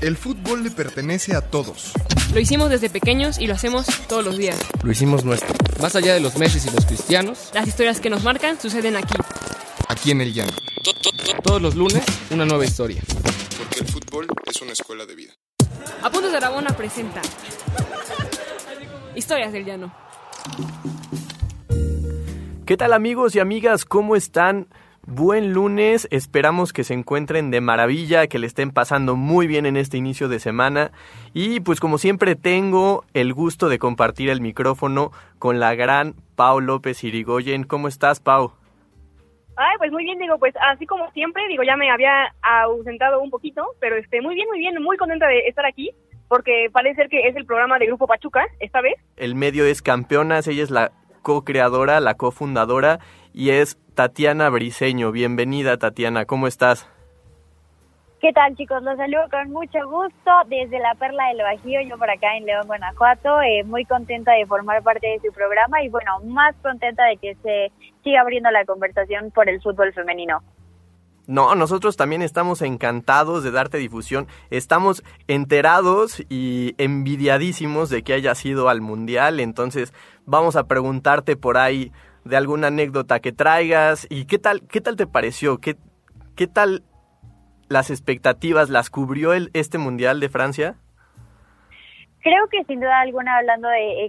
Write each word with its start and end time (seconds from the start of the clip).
El 0.00 0.16
fútbol 0.16 0.62
le 0.62 0.70
pertenece 0.70 1.34
a 1.34 1.40
todos. 1.40 1.92
Lo 2.32 2.38
hicimos 2.38 2.70
desde 2.70 2.88
pequeños 2.88 3.36
y 3.38 3.48
lo 3.48 3.54
hacemos 3.54 3.86
todos 4.06 4.24
los 4.24 4.38
días. 4.38 4.56
Lo 4.84 4.92
hicimos 4.92 5.24
nuestro. 5.24 5.52
Más 5.82 5.96
allá 5.96 6.14
de 6.14 6.20
los 6.20 6.38
meses 6.38 6.64
y 6.66 6.70
los 6.70 6.86
cristianos. 6.86 7.50
Las 7.52 7.66
historias 7.66 8.00
que 8.00 8.08
nos 8.08 8.22
marcan 8.22 8.60
suceden 8.60 8.96
aquí. 8.96 9.14
Aquí 9.88 10.12
en 10.12 10.20
el 10.20 10.32
llano. 10.32 10.52
Todos 11.42 11.60
los 11.60 11.74
lunes, 11.74 12.04
una 12.30 12.44
nueva 12.44 12.64
historia. 12.64 13.02
Porque 13.58 13.80
el 13.80 13.88
fútbol 13.88 14.28
es 14.46 14.62
una 14.62 14.72
escuela 14.72 15.04
de 15.04 15.16
vida. 15.16 15.32
Apuntes 16.00 16.30
de 16.30 16.36
Aragona 16.36 16.76
presenta 16.76 17.20
Historias 19.16 19.52
del 19.52 19.64
Llano. 19.64 19.92
¿Qué 22.66 22.76
tal 22.76 22.92
amigos 22.92 23.34
y 23.34 23.40
amigas? 23.40 23.84
¿Cómo 23.84 24.14
están? 24.14 24.68
Buen 25.10 25.54
lunes, 25.54 26.06
esperamos 26.10 26.74
que 26.74 26.84
se 26.84 26.92
encuentren 26.92 27.50
de 27.50 27.62
maravilla, 27.62 28.26
que 28.26 28.38
le 28.38 28.46
estén 28.46 28.70
pasando 28.70 29.16
muy 29.16 29.46
bien 29.46 29.64
en 29.64 29.78
este 29.78 29.96
inicio 29.96 30.28
de 30.28 30.38
semana 30.38 30.90
y 31.32 31.60
pues 31.60 31.80
como 31.80 31.96
siempre 31.96 32.36
tengo 32.36 33.04
el 33.14 33.32
gusto 33.32 33.70
de 33.70 33.78
compartir 33.78 34.28
el 34.28 34.42
micrófono 34.42 35.10
con 35.38 35.60
la 35.60 35.74
gran 35.74 36.12
Pau 36.36 36.60
López 36.60 37.02
Irigoyen. 37.04 37.64
¿Cómo 37.64 37.88
estás, 37.88 38.20
Pau? 38.20 38.52
Ay, 39.56 39.78
pues 39.78 39.90
muy 39.92 40.04
bien, 40.04 40.18
digo, 40.18 40.38
pues 40.38 40.52
así 40.70 40.84
como 40.84 41.10
siempre, 41.12 41.42
digo, 41.48 41.62
ya 41.62 41.78
me 41.78 41.90
había 41.90 42.34
ausentado 42.42 43.22
un 43.22 43.30
poquito, 43.30 43.64
pero 43.80 43.96
este, 43.96 44.20
muy 44.20 44.34
bien, 44.34 44.46
muy 44.48 44.58
bien, 44.58 44.74
muy 44.82 44.98
contenta 44.98 45.26
de 45.26 45.48
estar 45.48 45.64
aquí, 45.64 45.90
porque 46.28 46.68
parece 46.70 46.96
ser 46.96 47.08
que 47.08 47.28
es 47.28 47.34
el 47.34 47.46
programa 47.46 47.78
de 47.78 47.86
Grupo 47.86 48.06
Pachuca, 48.06 48.44
esta 48.60 48.82
vez. 48.82 48.96
El 49.16 49.36
medio 49.36 49.64
es 49.64 49.80
Campeonas, 49.80 50.46
ella 50.48 50.62
es 50.62 50.70
la 50.70 50.92
co-creadora, 51.22 52.00
la 52.00 52.14
cofundadora, 52.14 53.00
y 53.38 53.50
es 53.50 53.78
Tatiana 53.94 54.50
Briseño. 54.50 55.12
Bienvenida, 55.12 55.76
Tatiana, 55.76 56.24
¿cómo 56.24 56.48
estás? 56.48 56.90
¿Qué 58.20 58.32
tal 58.32 58.56
chicos? 58.56 58.82
Los 58.82 58.96
saludo 58.96 59.28
con 59.30 59.52
mucho 59.52 59.78
gusto 59.88 60.30
desde 60.48 60.80
la 60.80 60.96
Perla 60.96 61.28
del 61.28 61.42
Bajío, 61.42 61.80
yo 61.88 61.96
por 61.98 62.10
acá 62.10 62.36
en 62.36 62.46
León, 62.46 62.66
Guanajuato, 62.66 63.40
eh, 63.42 63.62
muy 63.62 63.84
contenta 63.84 64.32
de 64.32 64.44
formar 64.44 64.82
parte 64.82 65.06
de 65.06 65.20
su 65.20 65.32
programa 65.32 65.84
y 65.84 65.88
bueno, 65.88 66.18
más 66.24 66.56
contenta 66.62 67.04
de 67.04 67.16
que 67.18 67.36
se 67.36 67.70
siga 68.02 68.22
abriendo 68.22 68.50
la 68.50 68.64
conversación 68.64 69.30
por 69.30 69.48
el 69.48 69.62
fútbol 69.62 69.92
femenino. 69.92 70.42
No, 71.28 71.54
nosotros 71.54 71.96
también 71.96 72.22
estamos 72.22 72.60
encantados 72.60 73.44
de 73.44 73.52
darte 73.52 73.78
difusión, 73.78 74.26
estamos 74.50 75.04
enterados 75.28 76.24
y 76.28 76.74
envidiadísimos 76.78 77.88
de 77.88 78.02
que 78.02 78.14
haya 78.14 78.34
sido 78.34 78.68
al 78.68 78.80
Mundial, 78.80 79.38
entonces 79.38 79.94
vamos 80.26 80.56
a 80.56 80.66
preguntarte 80.66 81.36
por 81.36 81.56
ahí 81.56 81.92
de 82.28 82.36
alguna 82.36 82.66
anécdota 82.68 83.20
que 83.20 83.32
traigas 83.32 84.06
y 84.10 84.26
qué 84.26 84.38
tal, 84.38 84.66
qué 84.68 84.80
tal 84.80 84.96
te 84.96 85.06
pareció, 85.06 85.58
qué, 85.58 85.76
qué 86.36 86.46
tal 86.46 86.82
las 87.68 87.90
expectativas, 87.90 88.68
¿las 88.68 88.90
cubrió 88.90 89.32
el, 89.32 89.50
este 89.54 89.78
Mundial 89.78 90.20
de 90.20 90.28
Francia? 90.28 90.76
Creo 92.20 92.48
que 92.50 92.64
sin 92.64 92.80
duda 92.80 93.00
alguna, 93.00 93.38
hablando 93.38 93.68
de 93.68 94.06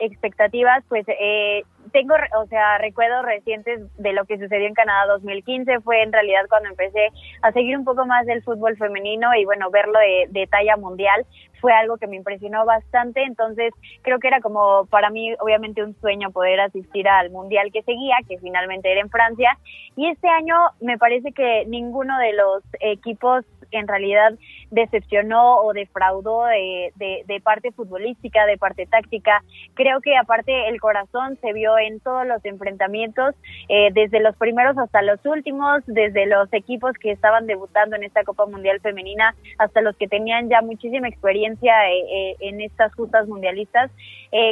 expectativas, 0.00 0.82
pues 0.88 1.04
eh, 1.08 1.62
tengo, 1.90 2.14
o 2.38 2.46
sea, 2.46 2.78
recuerdos 2.78 3.24
recientes 3.24 3.80
de 3.96 4.12
lo 4.12 4.24
que 4.24 4.38
sucedió 4.38 4.66
en 4.66 4.74
Canadá 4.74 5.12
2015. 5.12 5.80
Fue 5.80 6.02
en 6.02 6.12
realidad 6.12 6.46
cuando 6.48 6.68
empecé 6.68 7.08
a 7.42 7.52
seguir 7.52 7.76
un 7.76 7.84
poco 7.84 8.06
más 8.06 8.26
del 8.26 8.42
fútbol 8.42 8.76
femenino 8.76 9.34
y 9.34 9.44
bueno, 9.44 9.70
verlo 9.70 9.98
de, 9.98 10.26
de 10.30 10.46
talla 10.46 10.76
mundial 10.76 11.26
fue 11.60 11.72
algo 11.72 11.98
que 11.98 12.06
me 12.06 12.16
impresionó 12.16 12.64
bastante. 12.64 13.22
Entonces, 13.22 13.72
creo 14.02 14.18
que 14.18 14.28
era 14.28 14.40
como 14.40 14.86
para 14.86 15.10
mí, 15.10 15.34
obviamente, 15.40 15.82
un 15.82 15.94
sueño 16.00 16.30
poder 16.30 16.60
asistir 16.60 17.08
al 17.08 17.30
mundial 17.30 17.70
que 17.72 17.82
seguía, 17.82 18.16
que 18.26 18.38
finalmente 18.38 18.90
era 18.90 19.00
en 19.00 19.10
Francia. 19.10 19.58
Y 19.96 20.08
este 20.08 20.28
año 20.28 20.56
me 20.80 20.98
parece 20.98 21.32
que 21.32 21.64
ninguno 21.66 22.18
de 22.18 22.32
los 22.32 22.62
equipos 22.80 23.44
en 23.70 23.86
realidad 23.86 24.32
decepcionó 24.70 25.60
o 25.60 25.72
defraudó 25.72 26.44
de, 26.44 26.92
de, 27.26 27.40
parte 27.40 27.72
futbolística, 27.72 28.46
de 28.46 28.56
parte 28.56 28.86
táctica. 28.86 29.42
Creo 29.74 30.00
que 30.00 30.16
aparte 30.16 30.68
el 30.68 30.80
corazón 30.80 31.38
se 31.40 31.52
vio 31.52 31.78
en 31.78 32.00
todos 32.00 32.26
los 32.26 32.44
enfrentamientos, 32.44 33.34
eh, 33.68 33.90
desde 33.92 34.20
los 34.20 34.36
primeros 34.36 34.78
hasta 34.78 35.02
los 35.02 35.24
últimos, 35.26 35.82
desde 35.86 36.26
los 36.26 36.52
equipos 36.52 36.92
que 36.94 37.10
estaban 37.10 37.46
debutando 37.46 37.96
en 37.96 38.04
esta 38.04 38.24
Copa 38.24 38.46
Mundial 38.46 38.80
Femenina 38.80 39.34
hasta 39.58 39.80
los 39.80 39.96
que 39.96 40.08
tenían 40.08 40.48
ya 40.48 40.62
muchísima 40.62 41.08
experiencia 41.08 41.90
eh, 41.90 42.04
eh, 42.10 42.36
en 42.40 42.60
estas 42.60 42.94
justas 42.94 43.26
mundialistas. 43.26 43.90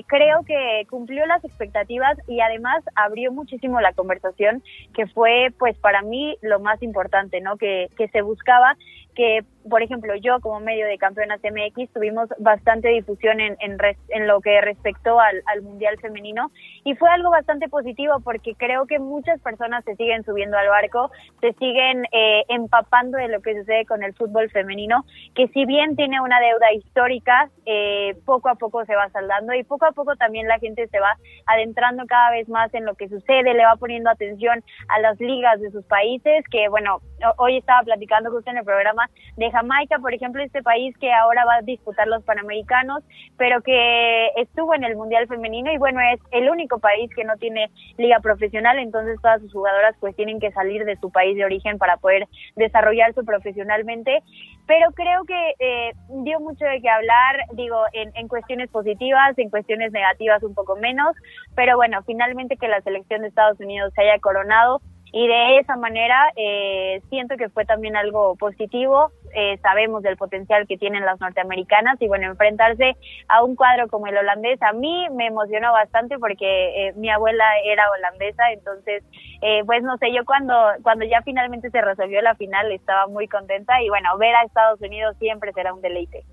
creo 0.06 0.42
que 0.44 0.87
cumplió 0.91 1.25
las 1.26 1.44
expectativas 1.44 2.19
y 2.26 2.41
además 2.41 2.82
abrió 2.97 3.31
muchísimo 3.31 3.81
la 3.81 3.92
conversación, 3.92 4.62
que 4.94 5.06
fue 5.06 5.53
pues 5.59 5.78
para 5.78 6.03
mí 6.03 6.37
lo 6.42 6.59
más 6.59 6.82
importante, 6.82 7.41
¿no? 7.41 7.56
Que, 7.56 7.88
que 7.97 8.09
se 8.09 8.22
buscaba 8.22 8.76
que, 9.19 9.44
por 9.68 9.82
ejemplo, 9.82 10.14
yo 10.16 10.40
como 10.40 10.60
medio 10.60 10.86
de 10.86 10.98
campeonas 10.98 11.40
MX 11.42 11.92
tuvimos 11.92 12.28
bastante 12.38 12.88
difusión 12.88 13.40
en, 13.40 13.56
en, 13.60 13.78
en 14.08 14.26
lo 14.26 14.40
que 14.40 14.60
respectó 14.60 15.20
al, 15.20 15.42
al, 15.46 15.62
Mundial 15.62 15.98
Femenino 16.00 16.50
y 16.84 16.94
fue 16.94 17.10
algo 17.10 17.30
bastante 17.30 17.68
positivo 17.68 18.20
porque 18.20 18.54
creo 18.54 18.86
que 18.86 18.98
muchas 18.98 19.40
personas 19.40 19.84
se 19.84 19.96
siguen 19.96 20.24
subiendo 20.24 20.56
al 20.56 20.68
barco, 20.68 21.10
se 21.40 21.52
siguen 21.54 22.04
eh, 22.12 22.44
empapando 22.48 23.18
de 23.18 23.28
lo 23.28 23.40
que 23.42 23.58
sucede 23.58 23.84
con 23.86 24.02
el 24.02 24.14
fútbol 24.14 24.50
femenino, 24.50 25.04
que 25.34 25.48
si 25.48 25.66
bien 25.66 25.96
tiene 25.96 26.20
una 26.20 26.40
deuda 26.40 26.72
histórica, 26.72 27.50
eh, 27.66 28.16
poco 28.24 28.48
a 28.48 28.54
poco 28.54 28.84
se 28.84 28.94
va 28.94 29.08
saldando 29.10 29.54
y 29.54 29.64
poco 29.64 29.86
a 29.86 29.92
poco 29.92 30.16
también 30.16 30.48
la 30.48 30.58
gente 30.58 30.86
se 30.88 31.00
va 31.00 31.16
adentrando 31.46 32.06
cada 32.06 32.30
vez 32.30 32.48
más 32.48 32.72
en 32.74 32.84
lo 32.84 32.94
que 32.94 33.08
sucede, 33.08 33.54
le 33.54 33.64
va 33.64 33.76
poniendo 33.76 34.10
atención 34.10 34.62
a 34.88 35.00
las 35.00 35.18
ligas 35.20 35.60
de 35.60 35.70
sus 35.70 35.84
países, 35.84 36.44
que 36.50 36.68
bueno, 36.68 37.00
hoy 37.36 37.58
estaba 37.58 37.82
platicando 37.82 38.30
justo 38.30 38.50
en 38.50 38.58
el 38.58 38.64
programa 38.64 39.08
de 39.36 39.50
Jamaica, 39.58 39.98
por 39.98 40.14
ejemplo, 40.14 40.42
este 40.42 40.62
país 40.62 40.96
que 40.98 41.12
ahora 41.12 41.44
va 41.44 41.56
a 41.56 41.62
disputar 41.62 42.06
los 42.06 42.22
Panamericanos, 42.22 43.02
pero 43.36 43.60
que 43.60 44.28
estuvo 44.36 44.74
en 44.74 44.84
el 44.84 44.96
Mundial 44.96 45.26
Femenino 45.26 45.72
y 45.72 45.78
bueno, 45.78 46.00
es 46.00 46.20
el 46.30 46.48
único 46.48 46.78
país 46.78 47.10
que 47.14 47.24
no 47.24 47.36
tiene 47.36 47.70
liga 47.97 48.20
profesional, 48.20 48.78
entonces 48.78 49.20
todas 49.20 49.41
sus 49.41 49.52
jugadoras 49.52 49.97
pues 50.00 50.14
tienen 50.14 50.38
que 50.38 50.52
salir 50.52 50.84
de 50.84 50.97
su 50.97 51.10
país 51.10 51.36
de 51.36 51.44
origen 51.44 51.78
para 51.78 51.97
poder 51.97 52.28
desarrollarse 52.56 53.22
profesionalmente, 53.24 54.22
pero 54.66 54.92
creo 54.92 55.24
que 55.24 55.54
eh, 55.58 55.92
dio 56.22 56.38
mucho 56.41 56.64
de 56.64 56.80
qué 56.80 56.88
hablar, 56.88 57.47
digo, 57.54 57.82
en, 57.92 58.12
en 58.14 58.28
cuestiones 58.28 58.70
positivas, 58.70 59.36
en 59.38 59.50
cuestiones 59.50 59.91
negativas 59.92 60.42
un 60.42 60.54
poco 60.54 60.76
menos, 60.76 61.16
pero 61.56 61.76
bueno, 61.76 62.02
finalmente 62.06 62.56
que 62.56 62.68
la 62.68 62.80
selección 62.82 63.22
de 63.22 63.28
Estados 63.28 63.58
Unidos 63.58 63.92
se 63.94 64.02
haya 64.02 64.20
coronado 64.20 64.80
y 65.12 65.26
de 65.26 65.58
esa 65.58 65.76
manera 65.76 66.32
eh, 66.36 67.00
siento 67.08 67.36
que 67.36 67.48
fue 67.48 67.64
también 67.64 67.96
algo 67.96 68.36
positivo. 68.36 69.10
Eh, 69.34 69.58
sabemos 69.58 70.02
del 70.02 70.16
potencial 70.16 70.66
que 70.66 70.78
tienen 70.78 71.04
las 71.04 71.20
norteamericanas 71.20 72.00
y 72.00 72.08
bueno, 72.08 72.26
enfrentarse 72.26 72.96
a 73.28 73.44
un 73.44 73.56
cuadro 73.56 73.88
como 73.88 74.06
el 74.06 74.16
holandés 74.16 74.60
a 74.62 74.72
mí 74.72 75.06
me 75.12 75.26
emocionó 75.26 75.72
bastante 75.72 76.18
porque 76.18 76.88
eh, 76.88 76.92
mi 76.97 77.10
abuela 77.10 77.44
era 77.64 77.91
holandesa, 77.91 78.50
entonces 78.52 79.04
eh, 79.42 79.62
pues 79.66 79.82
no 79.82 79.97
sé, 79.98 80.12
yo 80.14 80.24
cuando, 80.24 80.54
cuando 80.82 81.04
ya 81.04 81.20
finalmente 81.22 81.70
se 81.70 81.80
resolvió 81.80 82.22
la 82.22 82.34
final 82.34 82.72
estaba 82.72 83.06
muy 83.06 83.28
contenta 83.28 83.82
y 83.82 83.88
bueno, 83.88 84.16
ver 84.18 84.34
a 84.34 84.44
Estados 84.44 84.80
Unidos 84.80 85.16
siempre 85.18 85.52
será 85.52 85.74
un 85.74 85.82
deleite. 85.82 86.24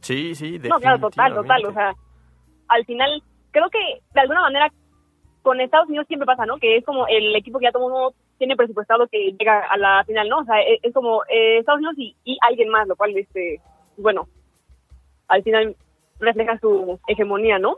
Sí, 0.00 0.34
sí, 0.34 0.58
No, 0.58 0.78
claro, 0.80 0.98
total, 0.98 1.32
total, 1.32 1.64
o 1.64 1.72
sea, 1.72 1.94
al 2.68 2.84
final 2.84 3.22
creo 3.52 3.70
que 3.70 3.78
de 4.12 4.20
alguna 4.20 4.42
manera 4.42 4.68
con 5.44 5.60
Estados 5.60 5.88
Unidos 5.88 6.06
siempre 6.08 6.24
pasa, 6.24 6.46
¿no? 6.46 6.56
Que 6.56 6.78
es 6.78 6.84
como 6.86 7.06
el 7.06 7.36
equipo 7.36 7.58
que 7.58 7.66
ya 7.66 7.72
todo 7.72 7.82
mundo 7.82 8.14
tiene 8.38 8.56
presupuestado 8.56 9.06
que 9.06 9.32
llega 9.38 9.60
a 9.60 9.76
la 9.76 10.02
final, 10.04 10.26
¿no? 10.26 10.38
O 10.38 10.44
sea, 10.44 10.56
es, 10.62 10.92
como 10.94 11.22
eh, 11.24 11.58
Estados 11.58 11.80
Unidos 11.80 11.96
y, 11.98 12.16
y, 12.24 12.38
alguien 12.40 12.70
más, 12.70 12.88
lo 12.88 12.96
cual, 12.96 13.16
este, 13.16 13.60
bueno, 13.98 14.26
al 15.28 15.42
final 15.42 15.76
refleja 16.18 16.58
su 16.58 16.98
hegemonía, 17.06 17.58
¿no? 17.58 17.76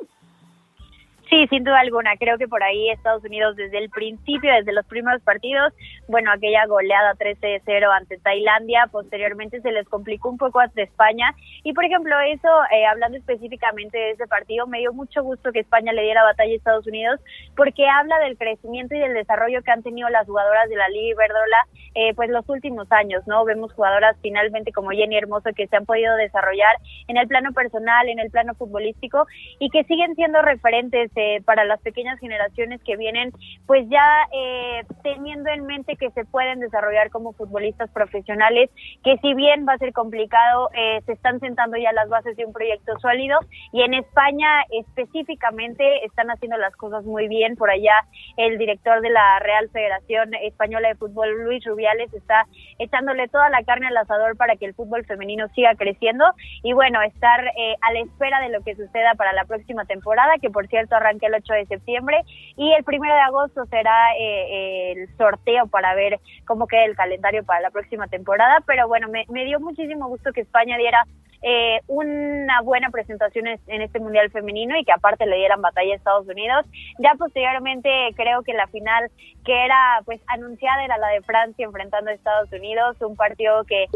Sí, 1.28 1.44
sin 1.48 1.64
duda 1.64 1.80
alguna. 1.80 2.16
Creo 2.16 2.38
que 2.38 2.46
por 2.46 2.62
ahí 2.62 2.88
Estados 2.90 3.24
Unidos 3.24 3.56
desde 3.56 3.78
el 3.78 3.90
principio, 3.90 4.52
desde 4.52 4.72
los 4.72 4.86
primeros 4.86 5.20
partidos, 5.22 5.72
bueno, 6.06 6.30
aquella 6.30 6.66
goleada 6.66 7.14
13-0 7.14 7.90
ante 7.90 8.18
Tailandia, 8.18 8.88
posteriormente 8.92 9.60
se 9.60 9.72
les 9.72 9.88
complicó 9.88 10.30
un 10.30 10.38
poco 10.38 10.60
hasta 10.60 10.82
España. 10.82 11.34
Y 11.64 11.72
por 11.72 11.84
ejemplo, 11.84 12.14
eso, 12.20 12.48
eh, 12.72 12.86
hablando 12.86 13.18
específicamente 13.18 13.98
de 13.98 14.10
ese 14.10 14.28
partido, 14.28 14.68
me 14.68 14.78
dio 14.78 14.92
mucho 14.92 15.24
gusto 15.24 15.50
que 15.50 15.60
España 15.60 15.92
le 15.92 16.02
diera 16.02 16.22
batalla 16.22 16.52
a 16.52 16.56
Estados 16.56 16.86
Unidos, 16.86 17.20
porque 17.56 17.88
habla 17.88 18.20
del 18.20 18.38
crecimiento 18.38 18.94
y 18.94 19.00
del 19.00 19.14
desarrollo 19.14 19.62
que 19.62 19.72
han 19.72 19.82
tenido 19.82 20.08
las 20.10 20.26
jugadoras 20.26 20.68
de 20.68 20.76
la 20.76 20.88
Liga 20.88 21.10
Iberdrola, 21.10 21.66
eh, 21.96 22.14
pues 22.14 22.30
los 22.30 22.48
últimos 22.48 22.86
años, 22.92 23.26
¿no? 23.26 23.44
Vemos 23.44 23.72
jugadoras 23.72 24.16
finalmente 24.22 24.70
como 24.70 24.90
Jenny 24.90 25.16
Hermoso 25.16 25.50
que 25.56 25.66
se 25.66 25.76
han 25.76 25.86
podido 25.86 26.14
desarrollar 26.14 26.76
en 27.08 27.16
el 27.16 27.26
plano 27.26 27.52
personal, 27.52 28.08
en 28.08 28.20
el 28.20 28.30
plano 28.30 28.54
futbolístico 28.54 29.26
y 29.58 29.70
que 29.70 29.82
siguen 29.84 30.14
siendo 30.14 30.40
referentes 30.42 31.10
este, 31.16 31.42
para 31.44 31.64
las 31.64 31.80
pequeñas 31.80 32.18
generaciones 32.20 32.82
que 32.82 32.96
vienen, 32.96 33.32
pues 33.66 33.88
ya 33.88 34.26
eh, 34.32 34.82
teniendo 35.02 35.48
en 35.50 35.64
mente 35.64 35.96
que 35.96 36.10
se 36.10 36.24
pueden 36.26 36.60
desarrollar 36.60 37.10
como 37.10 37.32
futbolistas 37.32 37.90
profesionales, 37.90 38.70
que 39.02 39.16
si 39.18 39.32
bien 39.34 39.66
va 39.66 39.74
a 39.74 39.78
ser 39.78 39.92
complicado, 39.92 40.68
eh, 40.74 41.00
se 41.06 41.12
están 41.12 41.40
sentando 41.40 41.78
ya 41.78 41.92
las 41.92 42.08
bases 42.08 42.36
de 42.36 42.44
un 42.44 42.52
proyecto 42.52 42.98
sólido 43.00 43.38
y 43.72 43.82
en 43.82 43.94
España 43.94 44.62
específicamente 44.70 46.04
están 46.04 46.30
haciendo 46.30 46.58
las 46.58 46.76
cosas 46.76 47.04
muy 47.04 47.28
bien. 47.28 47.56
Por 47.56 47.70
allá 47.70 47.94
el 48.36 48.58
director 48.58 49.00
de 49.00 49.10
la 49.10 49.38
Real 49.38 49.70
Federación 49.70 50.34
Española 50.34 50.88
de 50.88 50.96
Fútbol, 50.96 51.44
Luis 51.44 51.64
Rubiales, 51.64 52.12
está 52.12 52.44
echándole 52.78 53.28
toda 53.28 53.48
la 53.48 53.62
carne 53.62 53.86
al 53.86 53.96
asador 53.96 54.36
para 54.36 54.56
que 54.56 54.66
el 54.66 54.74
fútbol 54.74 55.06
femenino 55.06 55.48
siga 55.54 55.74
creciendo 55.76 56.24
y 56.62 56.74
bueno, 56.74 57.00
estar 57.02 57.40
eh, 57.56 57.76
a 57.80 57.92
la 57.92 58.00
espera 58.00 58.40
de 58.40 58.50
lo 58.50 58.62
que 58.62 58.76
suceda 58.76 59.14
para 59.16 59.32
la 59.32 59.44
próxima 59.44 59.84
temporada, 59.86 60.34
que 60.40 60.50
por 60.50 60.66
cierto 60.66 60.96
arranca 61.06 61.26
el 61.26 61.34
8 61.34 61.52
de 61.54 61.66
septiembre 61.66 62.22
y 62.56 62.72
el 62.72 62.84
1 62.86 63.14
de 63.14 63.20
agosto 63.20 63.64
será 63.66 64.14
eh, 64.18 64.92
el 64.92 65.16
sorteo 65.16 65.66
para 65.66 65.94
ver 65.94 66.20
cómo 66.46 66.66
queda 66.66 66.84
el 66.84 66.96
calendario 66.96 67.44
para 67.44 67.60
la 67.60 67.70
próxima 67.70 68.08
temporada, 68.08 68.58
pero 68.66 68.88
bueno, 68.88 69.08
me, 69.08 69.44
dio 69.44 69.60
muchísimo 69.60 70.08
gusto 70.08 70.32
que 70.32 70.40
España 70.40 70.76
diera 70.76 71.04
eh, 71.42 71.80
una 71.86 72.60
buena 72.62 72.90
presentación 72.90 73.46
en 73.46 73.82
este 73.82 74.00
Mundial 74.00 74.30
Femenino 74.30 74.76
y 74.76 74.84
que 74.84 74.92
aparte 74.92 75.26
le 75.26 75.36
dieran 75.36 75.60
batalla 75.60 75.92
a 75.92 75.96
Estados 75.96 76.26
Unidos. 76.26 76.66
Ya 76.98 77.12
posteriormente 77.16 77.90
creo 78.16 78.42
que 78.42 78.54
la 78.54 78.66
final 78.66 79.10
que 79.44 79.64
era 79.64 80.00
pues 80.04 80.20
anunciada 80.26 80.84
era 80.84 80.98
la 80.98 81.08
de 81.08 81.22
Francia 81.22 81.64
enfrentando 81.64 82.10
a 82.10 82.14
Estados 82.14 82.50
Unidos, 82.52 82.96
un 83.00 83.16
partido 83.16 83.64
que 83.64 83.86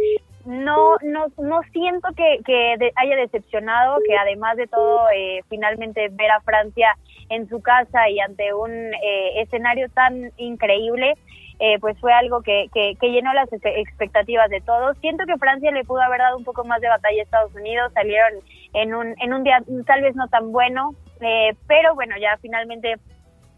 no 0.44 0.96
no 1.02 1.26
no 1.38 1.60
siento 1.72 2.08
que, 2.16 2.40
que 2.44 2.92
haya 2.96 3.16
decepcionado, 3.16 3.98
que 4.06 4.16
además 4.16 4.56
de 4.56 4.66
todo 4.66 5.08
eh, 5.14 5.40
finalmente 5.48 6.08
ver 6.10 6.31
a 6.31 6.40
Francia 6.40 6.96
en 7.28 7.48
su 7.48 7.60
casa 7.62 8.08
y 8.08 8.20
ante 8.20 8.54
un 8.54 8.70
eh, 8.70 9.42
escenario 9.42 9.88
tan 9.90 10.32
increíble 10.37 11.14
eh, 11.62 11.78
pues 11.78 11.98
fue 12.00 12.10
algo 12.14 12.40
que, 12.40 12.69
que, 12.72 13.10
llenó 13.10 13.34
las 13.34 13.52
expectativas 13.52 14.48
de 14.48 14.62
todos. 14.62 14.96
Siento 15.02 15.26
que 15.26 15.37
Francia 15.37 15.70
le 15.70 15.84
pudo 15.84 16.00
haber 16.00 16.20
dado 16.20 16.38
un 16.38 16.44
poco 16.44 16.64
más 16.64 16.81
de 16.81 16.88
batalla 16.88 17.20
a 17.20 17.22
Estados 17.22 17.54
Unidos, 17.54 17.92
salieron 17.92 18.42
en 18.72 18.94
un, 18.94 19.14
en 19.20 19.34
un 19.34 19.44
día 19.44 19.62
tal 19.84 20.00
vez 20.00 20.16
no 20.16 20.26
tan 20.28 20.52
bueno, 20.52 20.94
eh, 21.20 21.54
pero 21.66 21.94
bueno, 21.94 22.14
ya 22.19 22.38
finalmente 22.40 22.94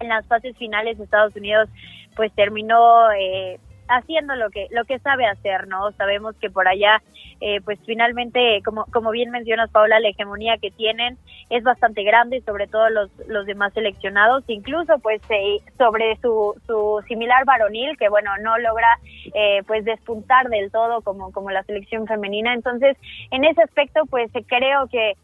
en 0.01 0.09
las 0.09 0.27
fases 0.27 0.57
finales 0.59 0.99
Estados 0.99 1.37
Unidos 1.37 1.69
pues 2.17 2.33
terminó 2.35 3.09
eh, 3.13 3.61
haciendo 3.97 4.35
lo 4.35 4.51
que 4.51 4.67
lo 4.71 4.85
que 4.85 4.99
sabe 4.99 5.27
hacer, 5.27 5.69
¿no? 5.69 5.93
Sabemos 5.93 6.35
que 6.37 6.51
por 6.51 6.69
allá, 6.69 7.03
eh, 7.41 7.61
pues 7.63 7.79
finalmente, 7.85 8.61
como 8.65 8.85
como 8.87 9.11
bien 9.11 9.31
mencionas, 9.31 9.71
Paula, 9.71 10.01
la 10.01 10.09
hegemonía 10.09 10.59
que 10.59 10.71
tienen 10.71 11.19
es 11.51 11.63
bastante 11.63 12.03
grande, 12.03 12.41
sobre 12.43 12.67
todo 12.67 12.89
los 12.91 13.11
los 13.29 13.47
demás 13.47 13.73
seleccionados, 13.73 14.45
incluso 14.49 14.99
pues 14.99 15.21
eh, 15.29 15.59
sobre 15.79 16.17
su 16.17 16.55
su 16.67 17.03
similar 17.09 17.45
varonil, 17.45 17.97
que 17.97 18.09
bueno 18.09 18.31
no 18.43 18.59
logra 18.59 18.89
eh, 19.35 19.63
pues 19.67 19.85
despuntar 19.85 20.49
del 20.49 20.71
todo 20.71 21.03
como 21.03 21.33
como 21.33 21.51
la 21.51 21.63
selección 21.65 22.07
femenina. 22.07 22.55
Entonces, 22.55 22.97
en 23.31 23.45
ese 23.45 23.63
aspecto, 23.63 24.07
pues 24.07 24.31
creo 24.49 24.87
que 24.89 25.15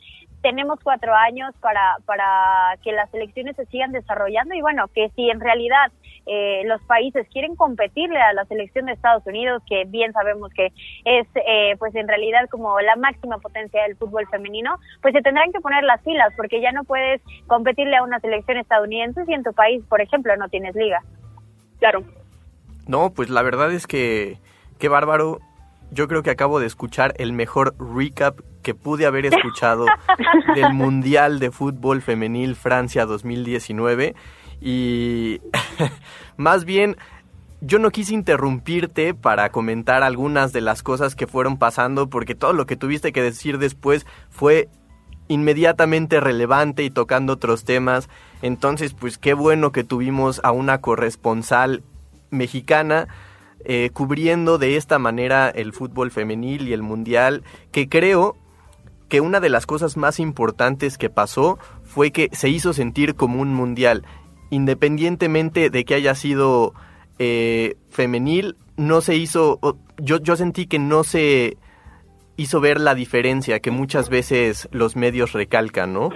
tenemos 0.43 0.79
cuatro 0.83 1.15
años 1.15 1.55
para, 1.61 1.97
para 2.07 2.77
que 2.83 2.93
las 2.93 3.13
elecciones 3.13 3.57
se 3.57 3.67
sigan 3.67 3.93
desarrollando 3.93 4.55
y 4.55 4.61
bueno, 4.61 4.87
que 4.89 5.11
si 5.17 5.31
en 5.31 5.41
realidad 5.41 5.91
eh, 6.29 6.63
los 6.67 6.83
países 6.83 7.27
quieren 7.33 7.57
competirle 7.57 8.21
a 8.21 8.35
la 8.35 8.45
selección 8.45 8.87
de 8.87 8.93
Estados 8.93 9.27
Unidos, 9.27 9.63
que 9.67 9.85
bien 9.87 10.13
sabemos 10.13 10.53
que 10.53 10.67
es 11.05 11.27
eh, 11.35 11.75
pues 11.79 11.95
en 11.95 12.07
realidad 12.07 12.49
como 12.51 12.79
la 12.81 12.97
máxima 12.97 13.39
potencia 13.39 13.83
del 13.83 13.97
fútbol 13.97 14.27
femenino, 14.29 14.79
pues 15.01 15.15
se 15.15 15.23
tendrán 15.23 15.53
que 15.53 15.61
poner 15.61 15.85
las 15.85 16.03
filas 16.03 16.33
porque 16.37 16.61
ya 16.61 16.73
no 16.73 16.85
puedes 16.85 17.23
competirle 17.47 17.97
a 17.97 18.03
una 18.03 18.21
selección 18.21 18.59
estadounidense 18.59 19.25
si 19.25 19.33
en 19.33 19.43
tu 19.43 19.53
país, 19.55 19.83
por 19.89 20.01
ejemplo, 20.01 20.37
no 20.37 20.49
tienes 20.49 20.75
liga. 20.75 21.03
Claro. 21.79 22.05
No, 22.87 23.11
pues 23.15 23.31
la 23.31 23.43
verdad 23.43 23.73
es 23.73 23.87
que 23.87 24.39
qué 24.79 24.89
bárbaro 24.89 25.41
yo 25.91 26.09
creo 26.09 26.23
que 26.23 26.31
acabo 26.31 26.61
de 26.61 26.67
escuchar 26.67 27.15
el 27.17 27.33
mejor 27.33 27.75
recap 27.79 28.41
que 28.63 28.75
pude 28.75 29.07
haber 29.07 29.27
escuchado 29.33 29.87
del 30.55 30.75
Mundial 30.75 31.39
de 31.39 31.51
Fútbol 31.51 32.03
Femenil 32.03 32.55
Francia 32.57 33.07
2019 33.07 34.15
y 34.61 35.41
más 36.37 36.65
bien 36.65 36.97
yo 37.61 37.79
no 37.79 37.91
quise 37.91 38.15
interrumpirte 38.15 39.15
para 39.15 39.51
comentar 39.51 40.03
algunas 40.03 40.53
de 40.53 40.61
las 40.61 40.83
cosas 40.83 41.17
que 41.17 41.27
fueron 41.27 41.59
pasando 41.59 42.09
porque 42.09 42.35
todo 42.35 42.53
lo 42.53 42.67
que 42.67 42.77
tuviste 42.77 43.13
que 43.13 43.23
decir 43.23 43.59
después 43.59 44.07
fue 44.31 44.69
inmediatamente 45.27 46.21
relevante 46.21 46.85
y 46.85 46.91
tocando 46.91 47.35
otros 47.35 47.65
temas. 47.65 48.09
Entonces, 48.43 48.95
pues 48.95 49.19
qué 49.19 49.35
bueno 49.35 49.73
que 49.73 49.85
tuvimos 49.85 50.41
a 50.43 50.53
una 50.53 50.81
corresponsal 50.81 51.83
mexicana 52.31 53.09
eh, 53.65 53.91
cubriendo 53.93 54.59
de 54.59 54.77
esta 54.77 54.99
manera 54.99 55.51
el 55.51 55.73
fútbol 55.73 56.11
femenil 56.11 56.69
y 56.69 56.73
el 56.73 56.83
mundial, 56.83 57.43
que 57.73 57.89
creo 57.89 58.37
que 59.09 59.21
una 59.21 59.41
de 59.41 59.49
las 59.49 59.67
cosas 59.67 59.97
más 59.97 60.21
importantes 60.21 60.97
que 60.97 61.11
pasó 61.11 61.59
fue 61.83 62.13
que 62.13 62.29
se 62.33 62.49
hizo 62.49 62.73
sentir 62.73 63.15
como 63.15 63.41
un 63.41 63.53
mundial, 63.55 64.05
independientemente 64.51 65.71
de 65.71 65.85
que 65.85 65.95
haya 65.95 66.15
sido 66.15 66.75
eh, 67.19 67.77
femenil, 67.91 68.57
no 68.77 69.01
se 69.01 69.17
hizo, 69.17 69.59
yo, 69.99 70.19
yo 70.19 70.37
sentí 70.37 70.67
que 70.67 70.79
no 70.79 71.05
se 71.05 71.57
hizo 72.37 72.61
ver 72.61 72.81
la 72.81 72.95
diferencia 72.95 73.61
que 73.61 73.71
muchas 73.71 74.09
veces 74.09 74.69
los 74.71 74.97
medios 74.97 75.33
recalcan, 75.33 75.93
¿no? 75.93 76.11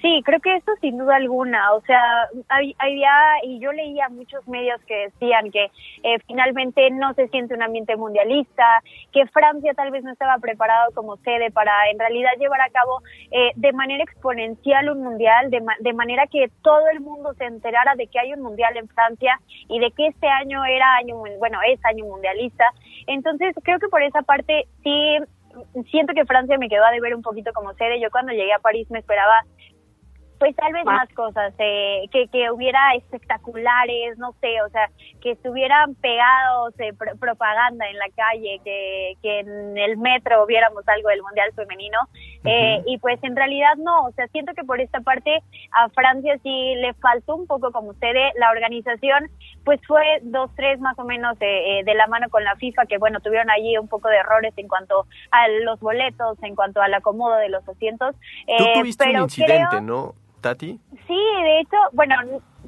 Sí, 0.00 0.22
creo 0.24 0.38
que 0.38 0.54
eso 0.54 0.72
sin 0.80 0.96
duda 0.96 1.16
alguna. 1.16 1.72
O 1.74 1.80
sea, 1.80 2.28
había, 2.48 3.12
y 3.42 3.58
yo 3.58 3.72
leía 3.72 4.08
muchos 4.08 4.46
medios 4.46 4.80
que 4.82 5.10
decían 5.10 5.50
que 5.50 5.64
eh, 6.04 6.18
finalmente 6.26 6.88
no 6.90 7.14
se 7.14 7.26
siente 7.28 7.54
un 7.54 7.62
ambiente 7.62 7.96
mundialista, 7.96 8.82
que 9.12 9.26
Francia 9.26 9.74
tal 9.74 9.90
vez 9.90 10.04
no 10.04 10.12
estaba 10.12 10.38
preparado 10.38 10.92
como 10.94 11.16
sede 11.18 11.50
para 11.50 11.72
en 11.90 11.98
realidad 11.98 12.30
llevar 12.38 12.60
a 12.60 12.70
cabo 12.70 13.02
eh, 13.32 13.50
de 13.56 13.72
manera 13.72 14.04
exponencial 14.04 14.88
un 14.90 15.02
mundial, 15.02 15.50
de, 15.50 15.62
de 15.80 15.92
manera 15.92 16.26
que 16.28 16.48
todo 16.62 16.88
el 16.92 17.00
mundo 17.00 17.34
se 17.34 17.46
enterara 17.46 17.96
de 17.96 18.06
que 18.06 18.20
hay 18.20 18.32
un 18.32 18.42
mundial 18.42 18.76
en 18.76 18.88
Francia 18.88 19.40
y 19.68 19.80
de 19.80 19.90
que 19.90 20.06
este 20.06 20.28
año 20.28 20.64
era 20.64 20.94
año, 20.96 21.16
bueno, 21.38 21.58
es 21.66 21.84
año 21.84 22.04
mundialista. 22.04 22.64
Entonces, 23.08 23.52
creo 23.64 23.80
que 23.80 23.88
por 23.88 24.02
esa 24.02 24.22
parte 24.22 24.68
sí 24.84 25.18
siento 25.90 26.14
que 26.14 26.24
Francia 26.24 26.56
me 26.56 26.68
quedó 26.68 26.84
a 26.84 26.92
deber 26.92 27.16
un 27.16 27.22
poquito 27.22 27.52
como 27.52 27.74
sede. 27.74 28.00
Yo 28.00 28.10
cuando 28.10 28.32
llegué 28.32 28.52
a 28.52 28.60
París 28.60 28.88
me 28.90 29.00
esperaba 29.00 29.34
pues 30.38 30.54
tal 30.54 30.72
vez 30.72 30.84
más, 30.84 31.08
cosas, 31.14 31.52
eh, 31.58 32.04
que, 32.12 32.28
que 32.28 32.50
hubiera 32.50 32.94
espectaculares, 32.94 34.18
no 34.18 34.32
sé, 34.40 34.62
o 34.62 34.68
sea, 34.68 34.88
que 35.20 35.32
estuvieran 35.32 35.94
pegados 35.96 36.78
eh, 36.78 36.92
propaganda 37.18 37.88
en 37.88 37.98
la 37.98 38.08
calle, 38.14 38.60
que, 38.64 39.14
que 39.20 39.40
en 39.40 39.76
el 39.76 39.96
metro 39.96 40.46
viéramos 40.46 40.86
algo 40.86 41.08
del 41.08 41.22
Mundial 41.22 41.52
Femenino, 41.54 41.98
eh, 42.44 42.82
y 42.86 42.98
pues 42.98 43.18
en 43.24 43.34
realidad 43.34 43.74
no, 43.78 44.06
o 44.06 44.12
sea, 44.12 44.28
siento 44.28 44.54
que 44.54 44.62
por 44.62 44.80
esta 44.80 45.00
parte 45.00 45.42
a 45.72 45.88
Francia 45.88 46.38
sí 46.42 46.74
le 46.76 46.94
faltó 46.94 47.34
un 47.34 47.46
poco 47.46 47.72
como 47.72 47.94
sede, 47.94 48.30
la 48.36 48.50
organización 48.50 49.28
pues 49.64 49.80
fue 49.86 50.02
dos, 50.22 50.50
tres 50.56 50.80
más 50.80 50.98
o 50.98 51.04
menos 51.04 51.38
de, 51.38 51.82
de 51.84 51.94
la 51.94 52.06
mano 52.06 52.28
con 52.30 52.44
la 52.44 52.56
FIFA, 52.56 52.86
que 52.86 52.96
bueno, 52.96 53.20
tuvieron 53.20 53.50
allí 53.50 53.76
un 53.76 53.88
poco 53.88 54.08
de 54.08 54.16
errores 54.16 54.54
en 54.56 54.68
cuanto 54.68 55.06
a 55.30 55.48
los 55.64 55.80
boletos, 55.80 56.42
en 56.42 56.54
cuanto 56.54 56.80
al 56.80 56.94
acomodo 56.94 57.36
de 57.36 57.50
los 57.50 57.68
asientos. 57.68 58.14
Tú 58.56 58.64
tuviste 58.74 59.10
un 59.10 59.22
incidente, 59.22 59.80
¿no? 59.82 60.14
Tati? 60.40 60.78
Sí, 61.06 61.20
de 61.42 61.60
hecho, 61.60 61.76
bueno, 61.92 62.14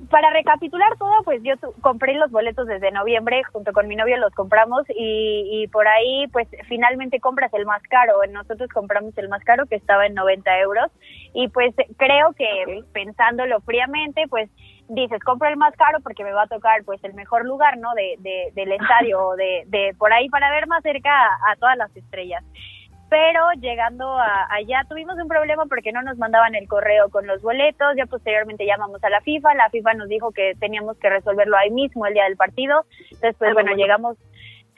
para 0.08 0.30
recapitular 0.30 0.96
todo, 0.98 1.22
pues 1.24 1.42
yo 1.42 1.54
compré 1.80 2.14
los 2.14 2.30
boletos 2.30 2.66
desde 2.66 2.90
noviembre, 2.90 3.42
junto 3.52 3.72
con 3.72 3.86
mi 3.86 3.96
novio 3.96 4.16
los 4.16 4.32
compramos 4.34 4.84
y, 4.88 5.48
y 5.52 5.68
por 5.68 5.86
ahí 5.86 6.26
pues 6.32 6.48
finalmente 6.68 7.20
compras 7.20 7.52
el 7.54 7.66
más 7.66 7.82
caro. 7.84 8.14
Nosotros 8.30 8.68
compramos 8.70 9.16
el 9.18 9.28
más 9.28 9.42
caro 9.44 9.66
que 9.66 9.76
estaba 9.76 10.06
en 10.06 10.14
90 10.14 10.58
euros 10.60 10.90
y 11.34 11.48
pues 11.48 11.74
creo 11.96 12.32
que 12.32 12.82
pensándolo 12.92 13.60
fríamente, 13.60 14.24
pues 14.28 14.50
dices, 14.88 15.22
compro 15.22 15.48
el 15.48 15.56
más 15.56 15.74
caro 15.76 15.98
porque 16.02 16.24
me 16.24 16.32
va 16.32 16.42
a 16.44 16.48
tocar 16.48 16.82
pues 16.84 17.02
el 17.04 17.14
mejor 17.14 17.44
lugar, 17.44 17.78
¿no? 17.78 17.92
De, 17.94 18.16
de 18.18 18.52
del 18.54 18.72
estadio, 18.72 19.32
de, 19.36 19.64
de 19.66 19.94
por 19.98 20.12
ahí 20.12 20.28
para 20.28 20.50
ver 20.50 20.66
más 20.66 20.82
cerca 20.82 21.10
a 21.12 21.56
todas 21.56 21.76
las 21.76 21.94
estrellas 21.96 22.44
pero 23.10 23.50
llegando 23.60 24.08
a, 24.18 24.46
allá 24.50 24.86
tuvimos 24.88 25.16
un 25.18 25.26
problema 25.26 25.66
porque 25.66 25.90
no 25.90 26.00
nos 26.00 26.16
mandaban 26.16 26.54
el 26.54 26.68
correo 26.68 27.10
con 27.10 27.26
los 27.26 27.42
boletos, 27.42 27.96
ya 27.96 28.06
posteriormente 28.06 28.64
llamamos 28.64 29.02
a 29.02 29.10
la 29.10 29.20
FIFA, 29.20 29.54
la 29.54 29.68
FIFA 29.68 29.94
nos 29.94 30.08
dijo 30.08 30.30
que 30.30 30.54
teníamos 30.60 30.96
que 30.96 31.10
resolverlo 31.10 31.56
ahí 31.56 31.70
mismo 31.70 32.06
el 32.06 32.14
día 32.14 32.24
del 32.24 32.36
partido, 32.36 32.86
después 33.20 33.52
bueno, 33.52 33.74
llegamos, 33.74 34.16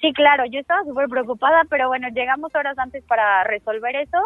sí 0.00 0.14
claro, 0.14 0.46
yo 0.46 0.60
estaba 0.60 0.82
súper 0.84 1.08
preocupada, 1.08 1.64
pero 1.68 1.88
bueno, 1.88 2.08
llegamos 2.08 2.54
horas 2.54 2.78
antes 2.78 3.04
para 3.04 3.44
resolver 3.44 3.94
eso. 3.96 4.18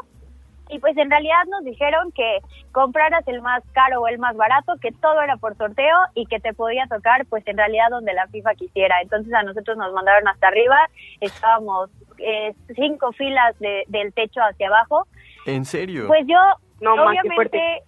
Y 0.68 0.80
pues 0.80 0.96
en 0.96 1.08
realidad 1.08 1.44
nos 1.48 1.62
dijeron 1.62 2.10
que 2.10 2.40
compraras 2.72 3.22
el 3.28 3.40
más 3.40 3.62
caro 3.70 4.00
o 4.00 4.08
el 4.08 4.18
más 4.18 4.36
barato, 4.36 4.74
que 4.80 4.90
todo 4.90 5.22
era 5.22 5.36
por 5.36 5.56
sorteo 5.56 5.96
y 6.14 6.26
que 6.26 6.40
te 6.40 6.54
podía 6.54 6.88
tocar 6.88 7.24
pues 7.26 7.46
en 7.46 7.56
realidad 7.56 7.86
donde 7.90 8.12
la 8.14 8.26
FIFA 8.26 8.56
quisiera. 8.56 9.00
Entonces 9.00 9.32
a 9.32 9.44
nosotros 9.44 9.76
nos 9.76 9.92
mandaron 9.92 10.26
hasta 10.26 10.48
arriba, 10.48 10.76
estábamos 11.20 11.90
eh, 12.18 12.54
cinco 12.74 13.12
filas 13.12 13.58
de, 13.58 13.84
del 13.88 14.12
techo 14.12 14.40
hacia 14.40 14.68
abajo. 14.68 15.06
¿En 15.46 15.64
serio? 15.64 16.06
Pues 16.08 16.26
yo, 16.26 16.38
obviamente, 16.90 17.82